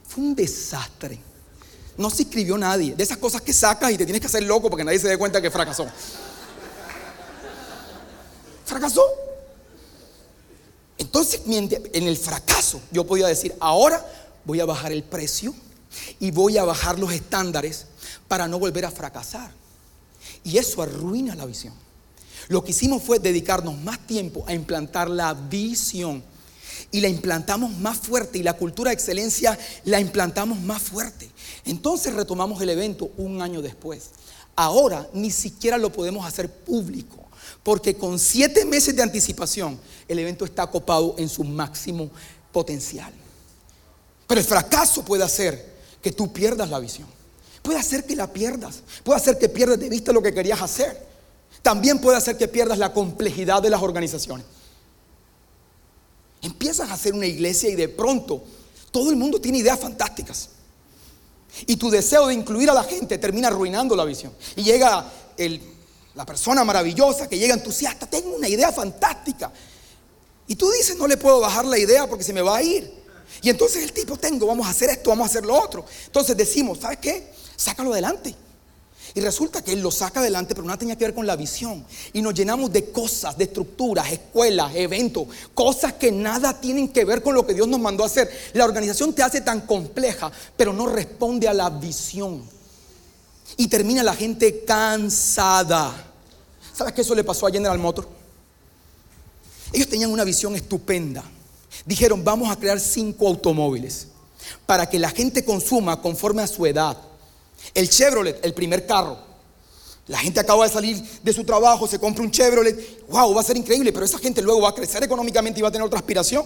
[0.06, 1.18] Fue un desastre.
[1.96, 2.94] No se inscribió nadie.
[2.94, 5.18] De esas cosas que sacas y te tienes que hacer loco porque nadie se dé
[5.18, 5.86] cuenta que fracasó.
[8.64, 9.04] Fracasó.
[10.96, 14.04] Entonces, en el fracaso, yo podía decir, ahora
[14.48, 15.54] voy a bajar el precio
[16.18, 17.84] y voy a bajar los estándares
[18.28, 19.52] para no volver a fracasar.
[20.42, 21.74] Y eso arruina la visión.
[22.48, 26.24] Lo que hicimos fue dedicarnos más tiempo a implantar la visión.
[26.90, 31.28] Y la implantamos más fuerte y la cultura de excelencia la implantamos más fuerte.
[31.66, 34.12] Entonces retomamos el evento un año después.
[34.56, 37.18] Ahora ni siquiera lo podemos hacer público,
[37.62, 42.10] porque con siete meses de anticipación el evento está copado en su máximo
[42.50, 43.12] potencial.
[44.28, 47.08] Pero el fracaso puede hacer que tú pierdas la visión.
[47.62, 48.82] Puede hacer que la pierdas.
[49.02, 51.08] Puede hacer que pierdas de vista lo que querías hacer.
[51.62, 54.46] También puede hacer que pierdas la complejidad de las organizaciones.
[56.42, 58.44] Empiezas a hacer una iglesia y de pronto
[58.90, 60.50] todo el mundo tiene ideas fantásticas.
[61.66, 64.32] Y tu deseo de incluir a la gente termina arruinando la visión.
[64.56, 65.10] Y llega
[66.14, 69.50] la persona maravillosa que llega entusiasta, tengo una idea fantástica.
[70.46, 72.97] Y tú dices, no le puedo bajar la idea porque se me va a ir.
[73.42, 75.84] Y entonces el tipo, tengo, vamos a hacer esto, vamos a hacer lo otro.
[76.06, 77.32] Entonces decimos, ¿sabes qué?
[77.56, 78.34] Sácalo adelante.
[79.14, 81.84] Y resulta que él lo saca adelante, pero nada tenía que ver con la visión.
[82.12, 87.22] Y nos llenamos de cosas, de estructuras, escuelas, eventos, cosas que nada tienen que ver
[87.22, 88.30] con lo que Dios nos mandó a hacer.
[88.52, 92.42] La organización te hace tan compleja, pero no responde a la visión.
[93.56, 95.92] Y termina la gente cansada.
[96.74, 98.08] ¿Sabes qué eso le pasó a General Motors?
[99.72, 101.24] Ellos tenían una visión estupenda
[101.84, 104.08] dijeron, vamos a crear cinco automóviles
[104.66, 106.96] para que la gente consuma conforme a su edad.
[107.74, 109.18] El Chevrolet, el primer carro.
[110.06, 113.44] La gente acaba de salir de su trabajo, se compra un Chevrolet, wow, va a
[113.44, 115.98] ser increíble, pero esa gente luego va a crecer económicamente y va a tener otra
[115.98, 116.44] aspiración.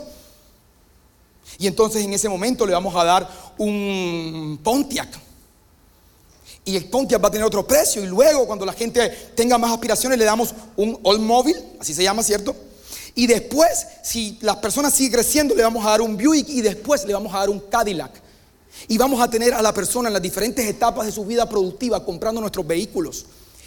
[1.59, 5.09] Y entonces en ese momento le vamos a dar un Pontiac.
[6.64, 8.03] Y el Pontiac va a tener otro precio.
[8.03, 12.03] Y luego cuando la gente tenga más aspiraciones le damos un All Mobile, así se
[12.03, 12.55] llama, ¿cierto?
[13.14, 17.05] Y después, si las personas siguen creciendo, le vamos a dar un Buick y después
[17.05, 18.22] le vamos a dar un Cadillac.
[18.88, 22.05] Y vamos a tener a la persona en las diferentes etapas de su vida productiva
[22.05, 23.27] comprando nuestros vehículos.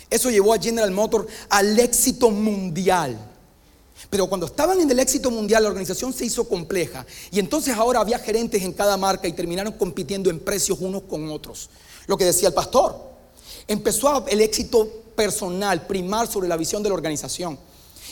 [0.10, 3.18] Eso llevó a General Motors al éxito mundial.
[4.10, 7.06] Pero cuando estaban en el éxito mundial, la organización se hizo compleja.
[7.32, 11.30] Y entonces ahora había gerentes en cada marca y terminaron compitiendo en precios unos con
[11.30, 11.70] otros.
[12.08, 13.16] Lo que decía el pastor.
[13.68, 17.58] Empezó el éxito personal primar sobre la visión de la organización.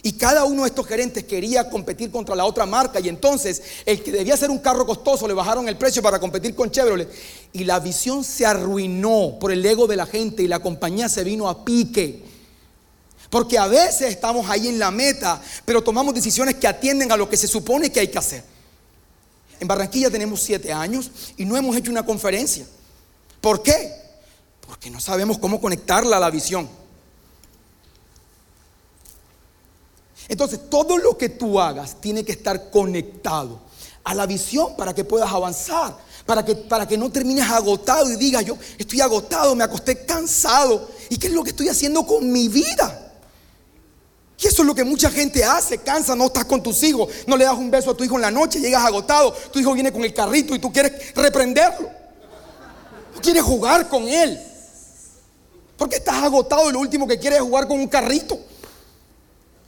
[0.01, 2.99] Y cada uno de estos gerentes quería competir contra la otra marca.
[2.99, 6.55] Y entonces el que debía ser un carro costoso le bajaron el precio para competir
[6.55, 7.09] con Chevrolet.
[7.53, 11.23] Y la visión se arruinó por el ego de la gente y la compañía se
[11.23, 12.23] vino a pique.
[13.29, 17.29] Porque a veces estamos ahí en la meta, pero tomamos decisiones que atienden a lo
[17.29, 18.43] que se supone que hay que hacer.
[19.59, 22.65] En Barranquilla tenemos siete años y no hemos hecho una conferencia.
[23.39, 23.91] ¿Por qué?
[24.67, 26.69] Porque no sabemos cómo conectarla a la visión.
[30.27, 33.59] Entonces, todo lo que tú hagas tiene que estar conectado
[34.03, 38.15] a la visión para que puedas avanzar, para que, para que no termines agotado y
[38.15, 40.89] digas, yo estoy agotado, me acosté cansado.
[41.09, 43.11] ¿Y qué es lo que estoy haciendo con mi vida?
[44.39, 47.37] Y eso es lo que mucha gente hace, cansa, no estás con tus hijos, no
[47.37, 49.91] le das un beso a tu hijo en la noche, llegas agotado, tu hijo viene
[49.91, 51.89] con el carrito y tú quieres reprenderlo.
[53.15, 54.41] Tú quieres jugar con él.
[55.77, 58.37] Porque estás agotado y lo último que quieres es jugar con un carrito.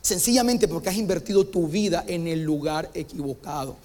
[0.06, 3.76] Sencillamente porque has invertido tu vida en el lugar equivocado.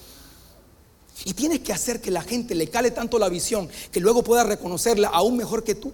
[1.25, 4.45] Y tienes que hacer que la gente le cale tanto la visión que luego pueda
[4.45, 5.91] reconocerla aún mejor que tú.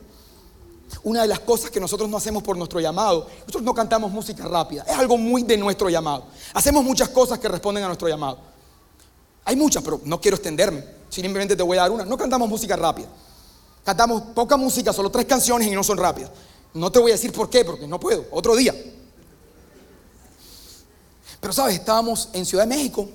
[1.04, 4.44] Una de las cosas que nosotros no hacemos por nuestro llamado, nosotros no cantamos música
[4.48, 6.24] rápida, es algo muy de nuestro llamado.
[6.54, 8.40] Hacemos muchas cosas que responden a nuestro llamado.
[9.44, 12.04] Hay muchas, pero no quiero extenderme, simplemente te voy a dar una.
[12.04, 13.06] No cantamos música rápida,
[13.84, 16.32] cantamos poca música, solo tres canciones y no son rápidas.
[16.74, 18.74] No te voy a decir por qué, porque no puedo, otro día.
[21.40, 23.08] Pero sabes, estábamos en Ciudad de México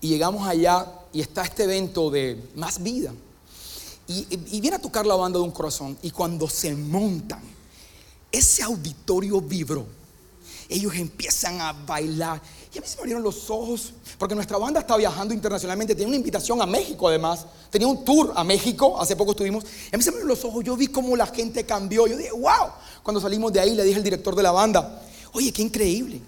[0.00, 3.12] y llegamos allá y está este evento de más vida.
[4.08, 5.96] Y, viene a tocar la banda de un corazón.
[6.02, 7.40] Y cuando se montan,
[8.30, 9.86] ese auditorio vibró.
[10.68, 12.40] Ellos empiezan a bailar.
[12.74, 15.94] Y a mí se me abrieron los ojos, porque nuestra banda está viajando internacionalmente.
[15.94, 17.46] Tenía una invitación a México, además.
[17.70, 19.64] Tenía un tour a México, hace poco estuvimos.
[19.64, 20.64] Y a mí se me abrieron los ojos.
[20.64, 22.06] Yo vi cómo la gente cambió.
[22.06, 22.72] Yo dije, wow.
[23.02, 26.20] Cuando salimos de ahí, le dije al director de la banda, oye, qué increíble.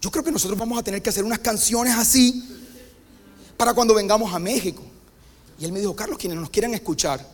[0.00, 2.44] Yo creo que nosotros vamos a tener que hacer unas canciones así
[3.56, 4.82] para cuando vengamos a México.
[5.58, 7.24] Y él me dijo, Carlos, quienes nos quieran escuchar,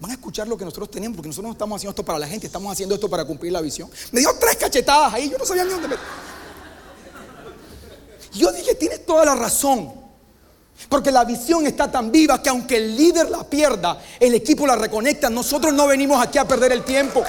[0.00, 2.26] van a escuchar lo que nosotros tenemos, porque nosotros no estamos haciendo esto para la
[2.26, 3.90] gente, estamos haciendo esto para cumplir la visión.
[4.12, 5.96] Me dio tres cachetadas ahí, yo no sabía ni dónde me...
[8.32, 9.92] Yo dije, tienes toda la razón.
[10.88, 14.76] Porque la visión está tan viva que aunque el líder la pierda, el equipo la
[14.76, 15.30] reconecta.
[15.30, 17.22] Nosotros no venimos aquí a perder el tiempo.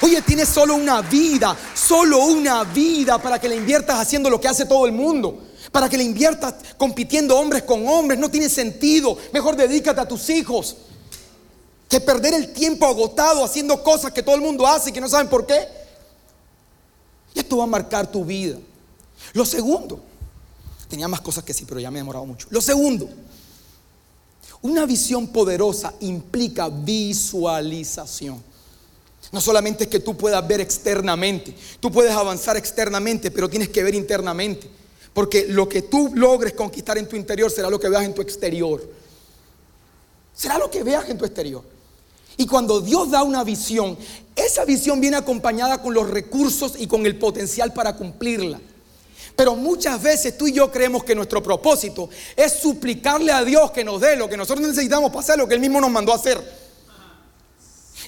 [0.00, 4.48] Oye, tienes solo una vida, solo una vida para que la inviertas haciendo lo que
[4.48, 5.42] hace todo el mundo.
[5.72, 8.18] Para que le inviertas compitiendo hombres con hombres.
[8.18, 9.18] No tiene sentido.
[9.32, 10.76] Mejor dedícate a tus hijos.
[11.88, 15.08] Que perder el tiempo agotado haciendo cosas que todo el mundo hace y que no
[15.08, 15.66] saben por qué.
[17.34, 18.56] Y esto va a marcar tu vida.
[19.32, 20.00] Lo segundo,
[20.88, 22.46] tenía más cosas que sí, pero ya me he demorado mucho.
[22.50, 23.08] Lo segundo,
[24.62, 28.42] una visión poderosa implica visualización.
[29.30, 33.82] No solamente es que tú puedas ver externamente, tú puedes avanzar externamente, pero tienes que
[33.82, 34.68] ver internamente.
[35.12, 38.22] Porque lo que tú logres conquistar en tu interior será lo que veas en tu
[38.22, 38.88] exterior.
[40.32, 41.64] Será lo que veas en tu exterior.
[42.36, 43.98] Y cuando Dios da una visión,
[44.36, 48.60] esa visión viene acompañada con los recursos y con el potencial para cumplirla.
[49.34, 53.84] Pero muchas veces tú y yo creemos que nuestro propósito es suplicarle a Dios que
[53.84, 56.16] nos dé lo que nosotros necesitamos para hacer lo que Él mismo nos mandó a
[56.16, 56.40] hacer.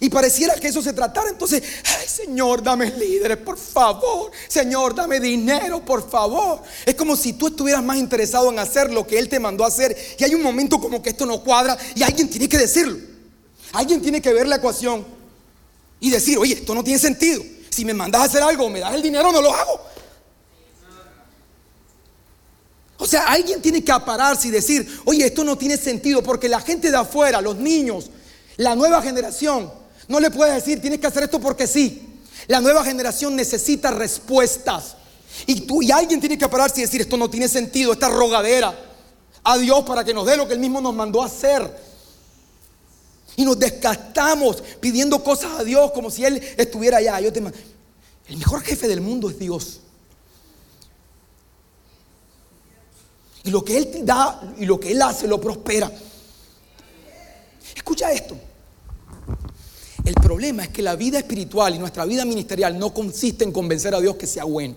[0.02, 1.28] Y pareciera que eso se tratara.
[1.28, 4.30] Entonces, ay Señor, dame líderes, por favor.
[4.48, 6.62] Señor, dame dinero, por favor.
[6.86, 9.68] Es como si tú estuvieras más interesado en hacer lo que Él te mandó a
[9.68, 9.94] hacer.
[10.18, 12.96] Y hay un momento como que esto no cuadra y alguien tiene que decirlo.
[13.72, 15.04] Alguien tiene que ver la ecuación
[16.00, 17.44] y decir, oye, esto no tiene sentido.
[17.68, 19.80] Si me mandas a hacer algo, me das el dinero, no lo hago.
[22.96, 26.60] O sea, alguien tiene que apararse y decir, oye, esto no tiene sentido porque la
[26.60, 28.10] gente de afuera, los niños,
[28.56, 29.79] la nueva generación,
[30.10, 32.02] no le puedes decir, tienes que hacer esto porque sí.
[32.48, 34.96] La nueva generación necesita respuestas.
[35.46, 38.76] Y tú y alguien tiene que pararse y decir, esto no tiene sentido, esta rogadera
[39.44, 41.80] a Dios para que nos dé lo que Él mismo nos mandó a hacer.
[43.36, 47.20] Y nos desgastamos pidiendo cosas a Dios como si Él estuviera allá.
[47.20, 49.78] Yo el mejor jefe del mundo es Dios.
[53.44, 55.88] Y lo que Él te da y lo que Él hace lo prospera.
[57.76, 58.49] Escucha esto.
[60.04, 63.94] El problema es que la vida espiritual y nuestra vida ministerial no consiste en convencer
[63.94, 64.74] a Dios que sea bueno.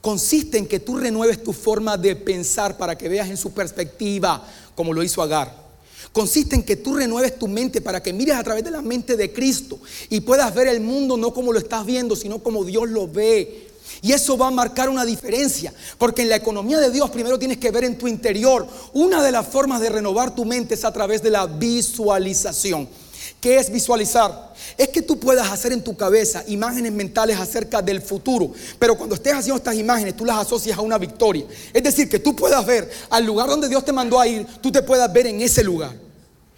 [0.00, 4.46] consiste en que tú renueves tu forma de pensar para que veas en su perspectiva,
[4.74, 5.66] como lo hizo Agar.
[6.12, 9.16] Consiste en que tú renueves tu mente para que mires a través de la mente
[9.16, 12.88] de Cristo y puedas ver el mundo no como lo estás viendo, sino como Dios
[12.88, 13.68] lo ve.
[14.02, 17.58] Y eso va a marcar una diferencia, porque en la economía de Dios primero tienes
[17.58, 18.66] que ver en tu interior.
[18.92, 22.88] Una de las formas de renovar tu mente es a través de la visualización.
[23.40, 24.54] ¿Qué es visualizar?
[24.76, 29.14] Es que tú puedas hacer en tu cabeza imágenes mentales acerca del futuro, pero cuando
[29.14, 31.46] estés haciendo estas imágenes, tú las asocias a una victoria.
[31.72, 34.70] Es decir, que tú puedas ver al lugar donde Dios te mandó a ir, tú
[34.70, 35.94] te puedas ver en ese lugar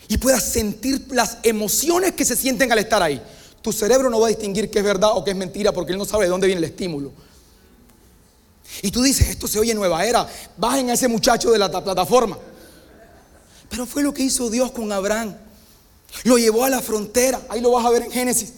[0.08, 3.20] y puedas sentir las emociones que se sienten al estar ahí.
[3.60, 5.98] Tu cerebro no va a distinguir qué es verdad o qué es mentira porque él
[5.98, 7.12] no sabe de dónde viene el estímulo.
[8.82, 10.26] Y tú dices, esto se oye nueva era,
[10.56, 12.38] bajen a ese muchacho de la plataforma.
[13.68, 15.34] Pero fue lo que hizo Dios con Abraham.
[16.24, 18.52] Lo llevó a la frontera, ahí lo vas a ver en Génesis.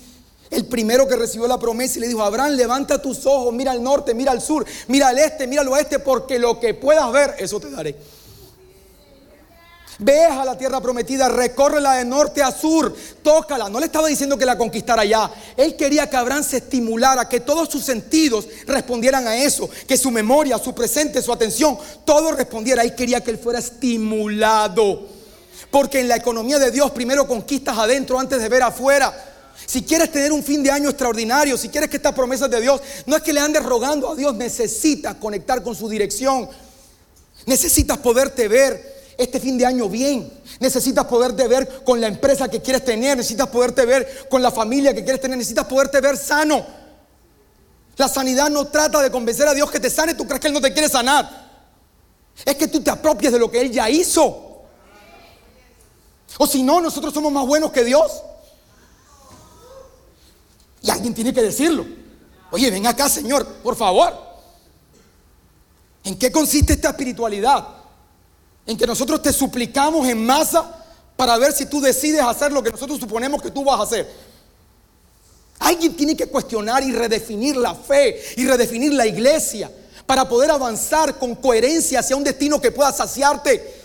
[0.50, 3.82] El primero que recibió la promesa y le dijo, Abraham, levanta tus ojos, mira al
[3.82, 7.36] norte, mira al sur, mira al este, mira al oeste, porque lo que puedas ver,
[7.38, 7.96] eso te daré.
[10.02, 13.68] Ve a la tierra prometida, recórrela de norte a sur, tócala.
[13.68, 15.30] No le estaba diciendo que la conquistara ya.
[15.58, 20.10] Él quería que Abraham se estimulara, que todos sus sentidos respondieran a eso, que su
[20.10, 22.82] memoria, su presente, su atención, todo respondiera.
[22.82, 25.19] Él quería que él fuera estimulado.
[25.70, 29.12] Porque en la economía de Dios primero conquistas adentro antes de ver afuera.
[29.66, 32.80] Si quieres tener un fin de año extraordinario, si quieres que estas promesas de Dios,
[33.06, 36.48] no es que le andes rogando a Dios, necesitas conectar con su dirección.
[37.46, 40.32] Necesitas poderte ver este fin de año bien.
[40.58, 44.94] Necesitas poderte ver con la empresa que quieres tener, necesitas poderte ver con la familia
[44.94, 46.66] que quieres tener, necesitas poderte ver sano.
[47.96, 50.54] La sanidad no trata de convencer a Dios que te sane, tú crees que Él
[50.54, 51.50] no te quiere sanar.
[52.44, 54.49] Es que tú te apropies de lo que Él ya hizo.
[56.38, 58.22] O si no, nosotros somos más buenos que Dios.
[60.82, 61.86] Y alguien tiene que decirlo.
[62.50, 64.14] Oye, ven acá, Señor, por favor.
[66.04, 67.68] ¿En qué consiste esta espiritualidad?
[68.66, 70.84] En que nosotros te suplicamos en masa
[71.16, 74.10] para ver si tú decides hacer lo que nosotros suponemos que tú vas a hacer.
[75.58, 79.70] Alguien tiene que cuestionar y redefinir la fe y redefinir la iglesia
[80.06, 83.79] para poder avanzar con coherencia hacia un destino que pueda saciarte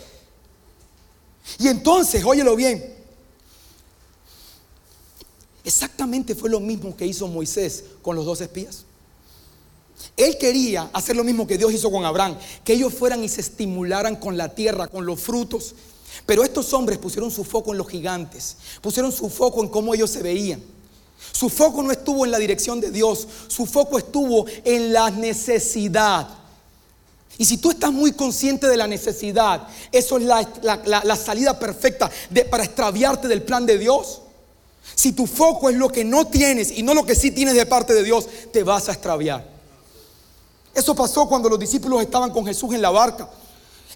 [1.58, 2.94] y entonces, óyelo bien,
[5.64, 8.84] exactamente fue lo mismo que hizo Moisés con los dos espías.
[10.16, 13.40] Él quería hacer lo mismo que Dios hizo con Abraham, que ellos fueran y se
[13.40, 15.74] estimularan con la tierra, con los frutos.
[16.24, 20.10] Pero estos hombres pusieron su foco en los gigantes, pusieron su foco en cómo ellos
[20.10, 20.62] se veían.
[21.32, 26.28] Su foco no estuvo en la dirección de Dios, su foco estuvo en la necesidad.
[27.38, 32.10] Y si tú estás muy consciente de la necesidad, eso es la, salida perfecta
[32.50, 34.22] para extraviarte del plan de Dios.
[34.94, 37.66] Si tu foco es lo que no tienes y no lo que sí tienes de
[37.66, 39.46] parte de Dios, te vas a extraviar.
[40.74, 43.28] Eso pasó cuando los discípulos estaban con Jesús en la barca.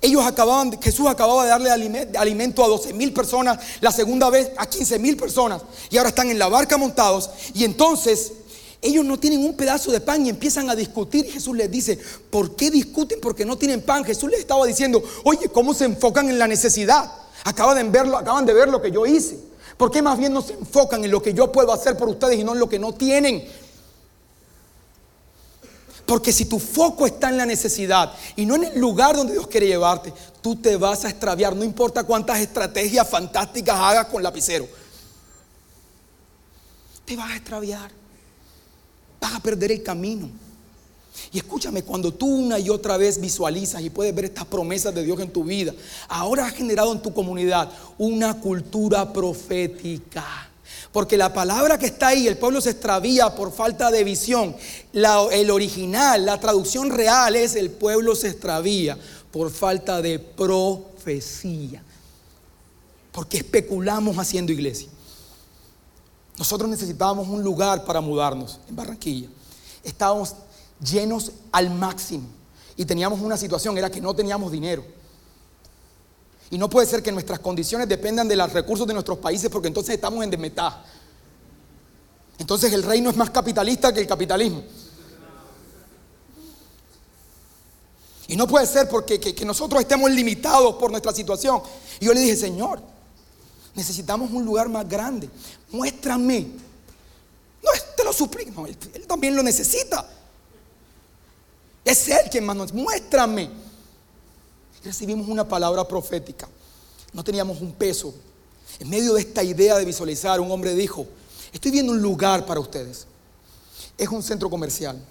[0.02, 1.70] Ellos acababan, Jesús acababa de darle
[2.18, 6.30] alimento a 12 mil personas, la segunda vez a 15 mil personas, y ahora están
[6.30, 7.28] en la barca montados.
[7.52, 8.32] Y entonces
[8.82, 11.30] ellos no tienen un pedazo de pan y empiezan a discutir.
[11.30, 11.98] Jesús les dice,
[12.30, 13.20] ¿por qué discuten?
[13.20, 14.04] Porque no tienen pan.
[14.04, 17.12] Jesús les estaba diciendo, oye, ¿cómo se enfocan en la necesidad?
[17.44, 19.38] Acaban de acaban de ver lo que yo hice.
[19.76, 22.38] ¿Por qué más bien no se enfocan en lo que yo puedo hacer por ustedes
[22.38, 23.46] y no en lo que no tienen?
[26.06, 29.46] Porque si tu foco está en la necesidad y no en el lugar donde Dios
[29.46, 31.54] quiere llevarte, tú te vas a extraviar.
[31.54, 34.66] No importa cuántas estrategias fantásticas hagas con lapicero.
[37.04, 37.99] Te vas a extraviar
[39.20, 40.28] vas a perder el camino.
[41.32, 45.04] Y escúchame, cuando tú una y otra vez visualizas y puedes ver estas promesas de
[45.04, 45.74] Dios en tu vida,
[46.08, 50.50] ahora has generado en tu comunidad una cultura profética.
[50.92, 54.56] Porque la palabra que está ahí, el pueblo se extravía por falta de visión.
[54.92, 58.98] el original, la traducción real es el pueblo se extravía
[59.30, 61.82] por falta de profecía.
[63.12, 64.88] Porque especulamos haciendo iglesia.
[66.40, 69.28] Nosotros necesitábamos un lugar para mudarnos en Barranquilla.
[69.84, 70.34] Estábamos
[70.82, 72.26] llenos al máximo
[72.78, 74.82] y teníamos una situación, era que no teníamos dinero.
[76.48, 79.68] Y no puede ser que nuestras condiciones dependan de los recursos de nuestros países porque
[79.68, 80.82] entonces estamos en desventaja.
[82.38, 84.62] Entonces el reino es más capitalista que el capitalismo.
[88.28, 91.60] Y no puede ser porque que nosotros estemos limitados por nuestra situación.
[92.00, 92.80] Y yo le dije, Señor,
[93.74, 95.30] Necesitamos un lugar más grande.
[95.70, 96.46] Muéstrame.
[97.62, 98.66] No, te lo suplico.
[98.66, 100.08] él, también lo necesita.
[101.84, 103.50] Es Él quien más nos muéstrame.
[104.84, 106.48] Recibimos una palabra profética.
[107.12, 108.14] No teníamos un peso.
[108.78, 111.06] En medio de esta idea de visualizar, un hombre dijo,
[111.52, 113.06] estoy viendo un lugar para ustedes.
[113.98, 115.02] Es un centro comercial.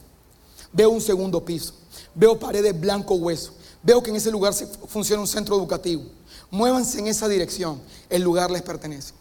[0.72, 1.74] Veo un segundo piso.
[2.16, 3.54] Veo paredes blanco hueso.
[3.84, 4.54] Veo que en ese lugar
[4.88, 6.04] funciona un centro educativo.
[6.50, 7.82] Muévanse en esa dirección.
[8.10, 9.14] El lugar les pertenece.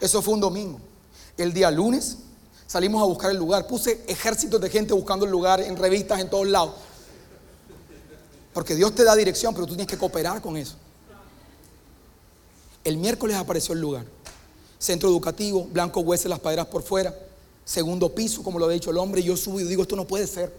[0.00, 0.80] Eso fue un domingo.
[1.36, 2.18] El día lunes
[2.66, 3.66] salimos a buscar el lugar.
[3.66, 6.74] Puse ejércitos de gente buscando el lugar en revistas en todos lados.
[8.52, 10.74] Porque Dios te da dirección, pero tú tienes que cooperar con eso.
[12.84, 14.04] El miércoles apareció el lugar.
[14.78, 17.14] Centro educativo, blanco hueso, las paredes por fuera.
[17.64, 19.22] Segundo piso, como lo ha dicho el hombre.
[19.22, 20.52] Yo subo y digo, esto no puede ser.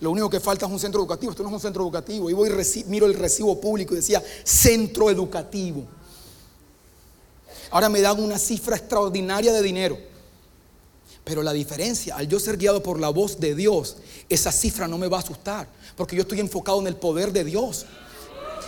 [0.00, 1.32] Lo único que falta es un centro educativo.
[1.32, 2.28] Esto no es un centro educativo.
[2.30, 5.84] Y voy y miro el recibo público y decía, centro educativo.
[7.70, 9.98] Ahora me dan una cifra extraordinaria de dinero.
[11.24, 13.96] Pero la diferencia, al yo ser guiado por la voz de Dios,
[14.28, 17.44] esa cifra no me va a asustar, porque yo estoy enfocado en el poder de
[17.44, 17.86] Dios.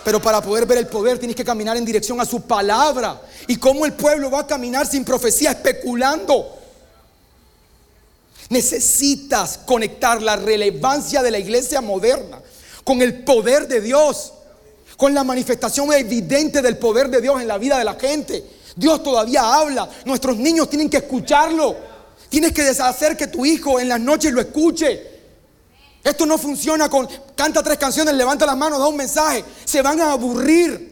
[0.03, 3.21] Pero para poder ver el poder tienes que caminar en dirección a su palabra.
[3.47, 6.59] ¿Y cómo el pueblo va a caminar sin profecía, especulando?
[8.49, 12.41] Necesitas conectar la relevancia de la iglesia moderna
[12.83, 14.33] con el poder de Dios,
[14.97, 18.43] con la manifestación evidente del poder de Dios en la vida de la gente.
[18.75, 19.89] Dios todavía habla.
[20.05, 21.75] Nuestros niños tienen que escucharlo.
[22.29, 25.11] Tienes que deshacer que tu hijo en las noches lo escuche.
[26.03, 29.45] Esto no funciona con canta tres canciones, levanta las manos, da un mensaje.
[29.63, 30.91] Se van a aburrir.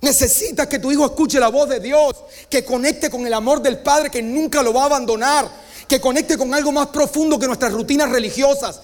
[0.00, 2.16] Necesitas que tu hijo escuche la voz de Dios,
[2.48, 5.48] que conecte con el amor del Padre que nunca lo va a abandonar,
[5.86, 8.80] que conecte con algo más profundo que nuestras rutinas religiosas.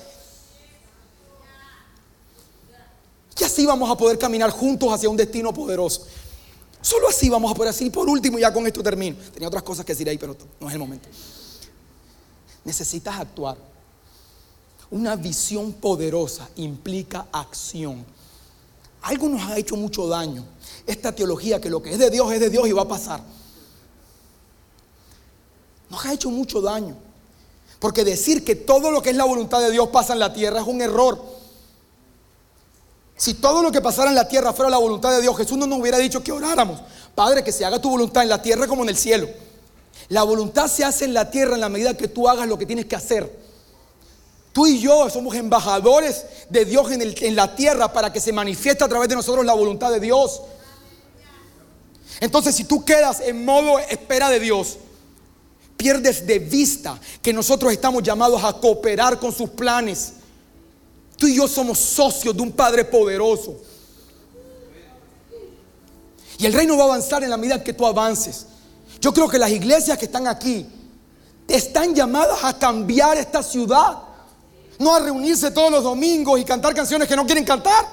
[3.38, 6.06] Y así vamos a poder caminar juntos hacia un destino poderoso.
[6.84, 7.88] Solo así vamos a poder así.
[7.88, 9.16] Por último, ya con esto termino.
[9.32, 11.08] Tenía otras cosas que decir ahí, pero no es el momento.
[12.62, 13.56] Necesitas actuar.
[14.90, 18.04] Una visión poderosa implica acción.
[19.00, 20.44] Algo nos ha hecho mucho daño.
[20.86, 23.22] Esta teología que lo que es de Dios es de Dios y va a pasar.
[25.88, 26.96] Nos ha hecho mucho daño.
[27.78, 30.60] Porque decir que todo lo que es la voluntad de Dios pasa en la tierra
[30.60, 31.33] es un error.
[33.16, 35.66] Si todo lo que pasara en la tierra fuera la voluntad de Dios, Jesús no
[35.66, 36.80] nos hubiera dicho que oráramos.
[37.14, 39.28] Padre, que se haga tu voluntad en la tierra como en el cielo.
[40.08, 42.66] La voluntad se hace en la tierra en la medida que tú hagas lo que
[42.66, 43.44] tienes que hacer.
[44.52, 48.84] Tú y yo somos embajadores de Dios en, en la tierra para que se manifieste
[48.84, 50.42] a través de nosotros la voluntad de Dios.
[52.20, 54.78] Entonces, si tú quedas en modo espera de Dios,
[55.76, 60.14] pierdes de vista que nosotros estamos llamados a cooperar con sus planes
[61.16, 63.56] Tú y yo somos socios de un Padre poderoso.
[66.38, 68.46] Y el reino va a avanzar en la medida que tú avances.
[69.00, 70.66] Yo creo que las iglesias que están aquí
[71.46, 73.98] están llamadas a cambiar esta ciudad.
[74.78, 77.86] No a reunirse todos los domingos y cantar canciones que no quieren cantar.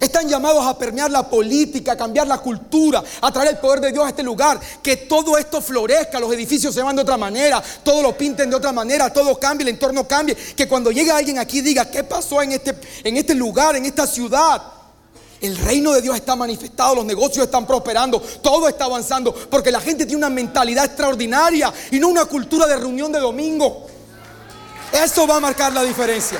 [0.00, 3.90] Están llamados a permear la política, a cambiar la cultura, a traer el poder de
[3.90, 4.60] Dios a este lugar.
[4.80, 8.56] Que todo esto florezca, los edificios se van de otra manera, todo lo pinten de
[8.56, 10.36] otra manera, todo cambie, el entorno cambie.
[10.36, 14.06] Que cuando llegue alguien aquí diga, ¿qué pasó en este, en este lugar, en esta
[14.06, 14.62] ciudad?
[15.40, 19.80] El reino de Dios está manifestado, los negocios están prosperando, todo está avanzando, porque la
[19.80, 23.86] gente tiene una mentalidad extraordinaria y no una cultura de reunión de domingo.
[24.92, 26.38] Eso va a marcar la diferencia.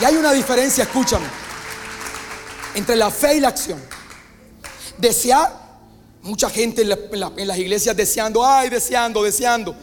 [0.00, 1.26] Y hay una diferencia, escúchame,
[2.74, 3.80] entre la fe y la acción.
[4.96, 5.52] Desear,
[6.22, 9.74] mucha gente en, las iglesias deseando, ay, deseando, deseando.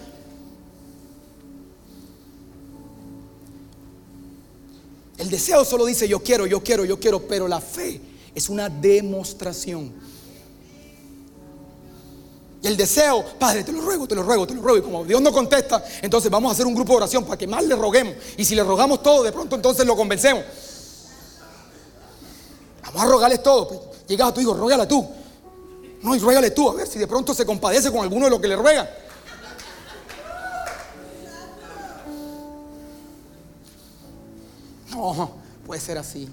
[5.18, 7.99] El deseo solo dice yo quiero, yo quiero, yo quiero, pero la fe
[8.34, 9.93] es una demostración.
[12.61, 14.77] Y el deseo, Padre, te lo ruego, te lo ruego, te lo ruego.
[14.79, 17.47] Y como Dios no contesta, entonces vamos a hacer un grupo de oración para que
[17.47, 18.15] más le roguemos.
[18.35, 20.43] Y si le rogamos todo, de pronto entonces lo convencemos.
[22.83, 23.67] Vamos a rogarles todo.
[23.67, 25.07] Pues, llegas a tu hijo, rógale tú.
[26.01, 28.39] No, y ruégale tú, a ver si de pronto se compadece con alguno de los
[28.39, 28.87] que le ruegan.
[34.91, 35.31] No,
[35.65, 36.27] puede ser así.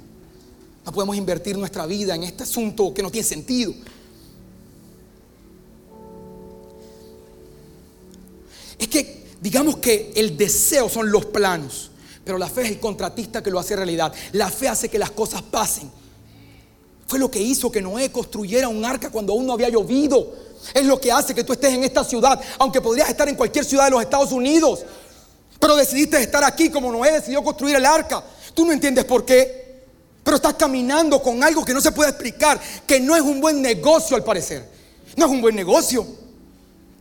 [0.86, 3.74] No podemos invertir nuestra vida en este asunto que no tiene sentido.
[8.78, 11.90] Es que digamos que el deseo son los planos,
[12.24, 14.12] pero la fe es el contratista que lo hace realidad.
[14.32, 15.90] La fe hace que las cosas pasen.
[17.06, 20.32] Fue lo que hizo que Noé construyera un arca cuando aún no había llovido.
[20.72, 23.64] Es lo que hace que tú estés en esta ciudad, aunque podrías estar en cualquier
[23.64, 24.80] ciudad de los Estados Unidos.
[25.60, 28.24] Pero decidiste estar aquí como Noé decidió construir el arca.
[28.54, 29.64] Tú no entiendes por qué.
[30.22, 33.60] Pero estás caminando con algo que no se puede explicar, que no es un buen
[33.60, 34.66] negocio al parecer.
[35.16, 36.06] No es un buen negocio.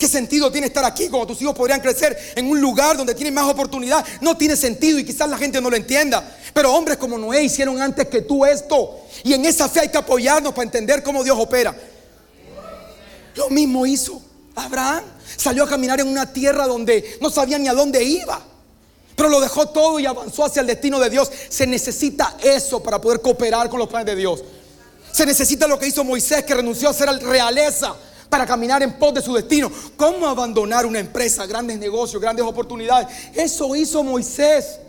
[0.04, 3.34] ¿Qué sentido tiene estar aquí cuando tus hijos podrían crecer en un lugar donde tienen
[3.34, 4.06] más oportunidad?
[4.20, 6.30] No tiene sentido y quizás la gente no lo entienda.
[6.54, 9.00] Pero hombres como Noé hicieron antes que tú esto.
[9.24, 11.74] Y en esa fe hay que apoyarnos para entender cómo Dios opera.
[13.36, 14.22] Lo mismo hizo
[14.56, 15.06] Abraham.
[15.38, 18.42] Salió a caminar en una tierra donde no sabía ni a dónde iba.
[19.16, 21.32] Pero lo dejó todo y avanzó hacia el destino de Dios.
[21.48, 24.44] Se necesita eso para poder cooperar con los planes de Dios.
[25.14, 27.96] Se necesita lo que hizo Moisés, que renunció a ser realeza
[28.34, 29.72] para caminar en pos de su destino.
[29.96, 33.08] ¿Cómo abandonar una empresa, grandes negocios, grandes oportunidades?
[33.36, 34.80] Eso hizo Moisés.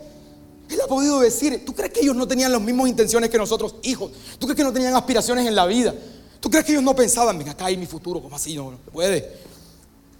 [0.67, 3.75] Él ha podido decir, ¿tú crees que ellos no tenían las mismas intenciones que nosotros,
[3.83, 4.09] hijos?
[4.39, 5.93] ¿Tú crees que no tenían aspiraciones en la vida?
[6.39, 8.55] ¿Tú crees que ellos no pensaban, ven acá hay mi futuro, como así?
[8.55, 9.31] No, no puede.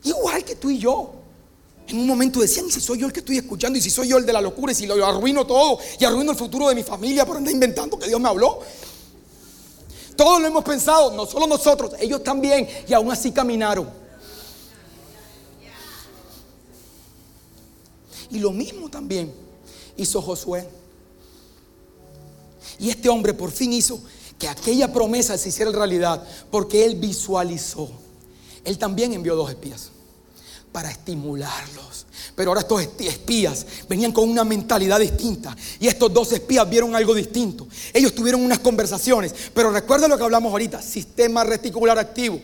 [0.04, 1.16] Igual que tú y yo.
[1.88, 3.80] En un momento decían, ¿y si soy yo el que estoy escuchando?
[3.80, 4.72] ¿Y si soy yo el de la locura?
[4.72, 5.80] ¿Y si lo arruino todo?
[6.00, 8.60] ¿Y arruino el futuro de mi familia por andar inventando que Dios me habló?
[10.16, 12.68] Todos lo hemos pensado, no solo nosotros, ellos también.
[12.88, 13.90] Y aún así caminaron.
[18.32, 19.34] Y lo mismo también
[19.98, 20.68] hizo Josué.
[22.80, 24.00] Y este hombre por fin hizo
[24.38, 27.90] que aquella promesa se hiciera realidad porque él visualizó.
[28.64, 29.92] Él también envió dos espías
[30.76, 32.06] para estimularlos.
[32.36, 35.56] Pero ahora estos espías venían con una mentalidad distinta.
[35.80, 37.66] Y estos dos espías vieron algo distinto.
[37.94, 39.34] Ellos tuvieron unas conversaciones.
[39.54, 40.82] Pero recuerda lo que hablamos ahorita.
[40.82, 42.42] Sistema reticular activo.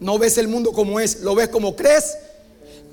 [0.00, 2.16] No ves el mundo como es, lo ves como crees.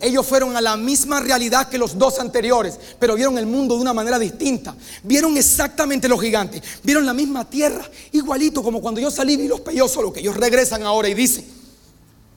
[0.02, 3.82] Ellos fueron a la misma realidad que los dos anteriores, pero vieron el mundo de
[3.82, 4.76] una manera distinta.
[5.04, 9.62] Vieron exactamente los gigantes, vieron la misma tierra, igualito como cuando yo salí y los
[9.62, 11.61] peyos solo, que ellos regresan ahora y dicen,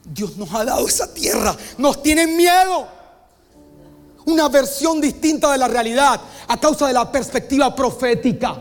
[0.05, 1.57] Dios nos ha dado esa tierra.
[1.79, 2.87] Nos tienen miedo.
[4.27, 8.61] Una versión distinta de la realidad a causa de la perspectiva profética.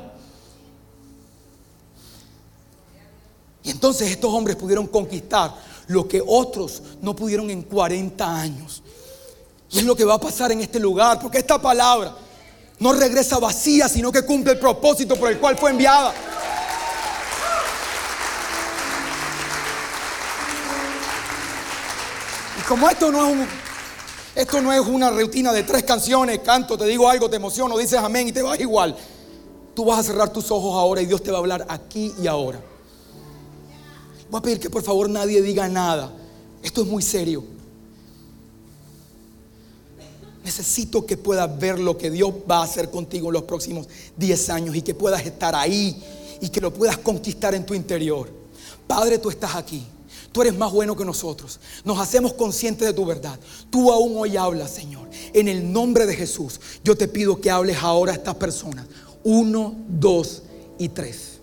[3.63, 5.55] Y entonces estos hombres pudieron conquistar
[5.87, 8.83] lo que otros no pudieron en 40 años.
[9.69, 12.15] Y es lo que va a pasar en este lugar, porque esta palabra
[12.79, 16.13] no regresa vacía, sino que cumple el propósito por el cual fue enviada.
[22.67, 23.43] Como esto no
[24.35, 27.99] es no es una rutina de tres canciones, canto, te digo algo, te emociono, dices
[27.99, 28.95] amén y te vas igual.
[29.75, 32.27] Tú vas a cerrar tus ojos ahora y Dios te va a hablar aquí y
[32.27, 32.59] ahora.
[34.29, 36.11] Voy a pedir que por favor nadie diga nada.
[36.61, 37.43] Esto es muy serio.
[40.43, 43.87] Necesito que puedas ver lo que Dios va a hacer contigo en los próximos
[44.17, 46.01] 10 años y que puedas estar ahí
[46.41, 48.29] y que lo puedas conquistar en tu interior.
[48.87, 49.85] Padre, tú estás aquí.
[50.33, 51.59] Tú eres más bueno que nosotros.
[51.85, 53.39] Nos hacemos conscientes de tu verdad.
[53.69, 55.07] Tú aún hoy hablas, Señor.
[55.31, 58.87] En el nombre de Jesús, yo te pido que hables ahora a estas personas.
[59.23, 60.41] Uno, dos
[60.79, 61.39] y tres.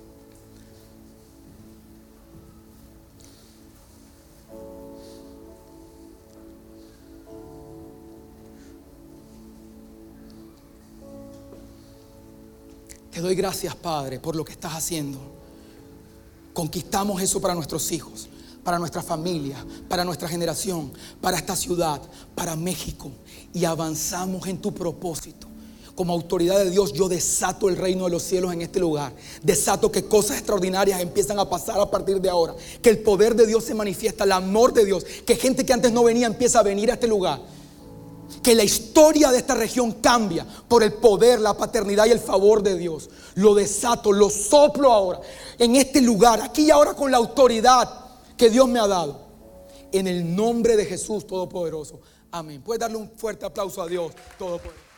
[13.12, 15.18] Te doy gracias, Padre, por lo que estás haciendo.
[16.53, 18.30] Conquistamos eso para nuestros hijos
[18.64, 19.56] para nuestra familia,
[19.88, 22.00] para nuestra generación, para esta ciudad,
[22.34, 23.11] para México.
[23.52, 25.48] Y avanzamos en tu propósito.
[25.94, 29.12] Como autoridad de Dios, yo desato el reino de los cielos en este lugar.
[29.42, 32.54] Desato que cosas extraordinarias empiezan a pasar a partir de ahora.
[32.80, 35.04] Que el poder de Dios se manifiesta, el amor de Dios.
[35.26, 37.40] Que gente que antes no venía empieza a venir a este lugar.
[38.42, 42.62] Que la historia de esta región cambia por el poder, la paternidad y el favor
[42.62, 43.11] de Dios.
[43.34, 45.20] Lo desato, lo soplo ahora
[45.61, 47.99] en este lugar, aquí y ahora con la autoridad
[48.41, 49.20] que Dios me ha dado.
[49.93, 52.01] En el nombre de Jesús Todopoderoso.
[52.30, 52.62] Amén.
[52.62, 54.89] Puedes darle un fuerte aplauso a Dios Todopoderoso.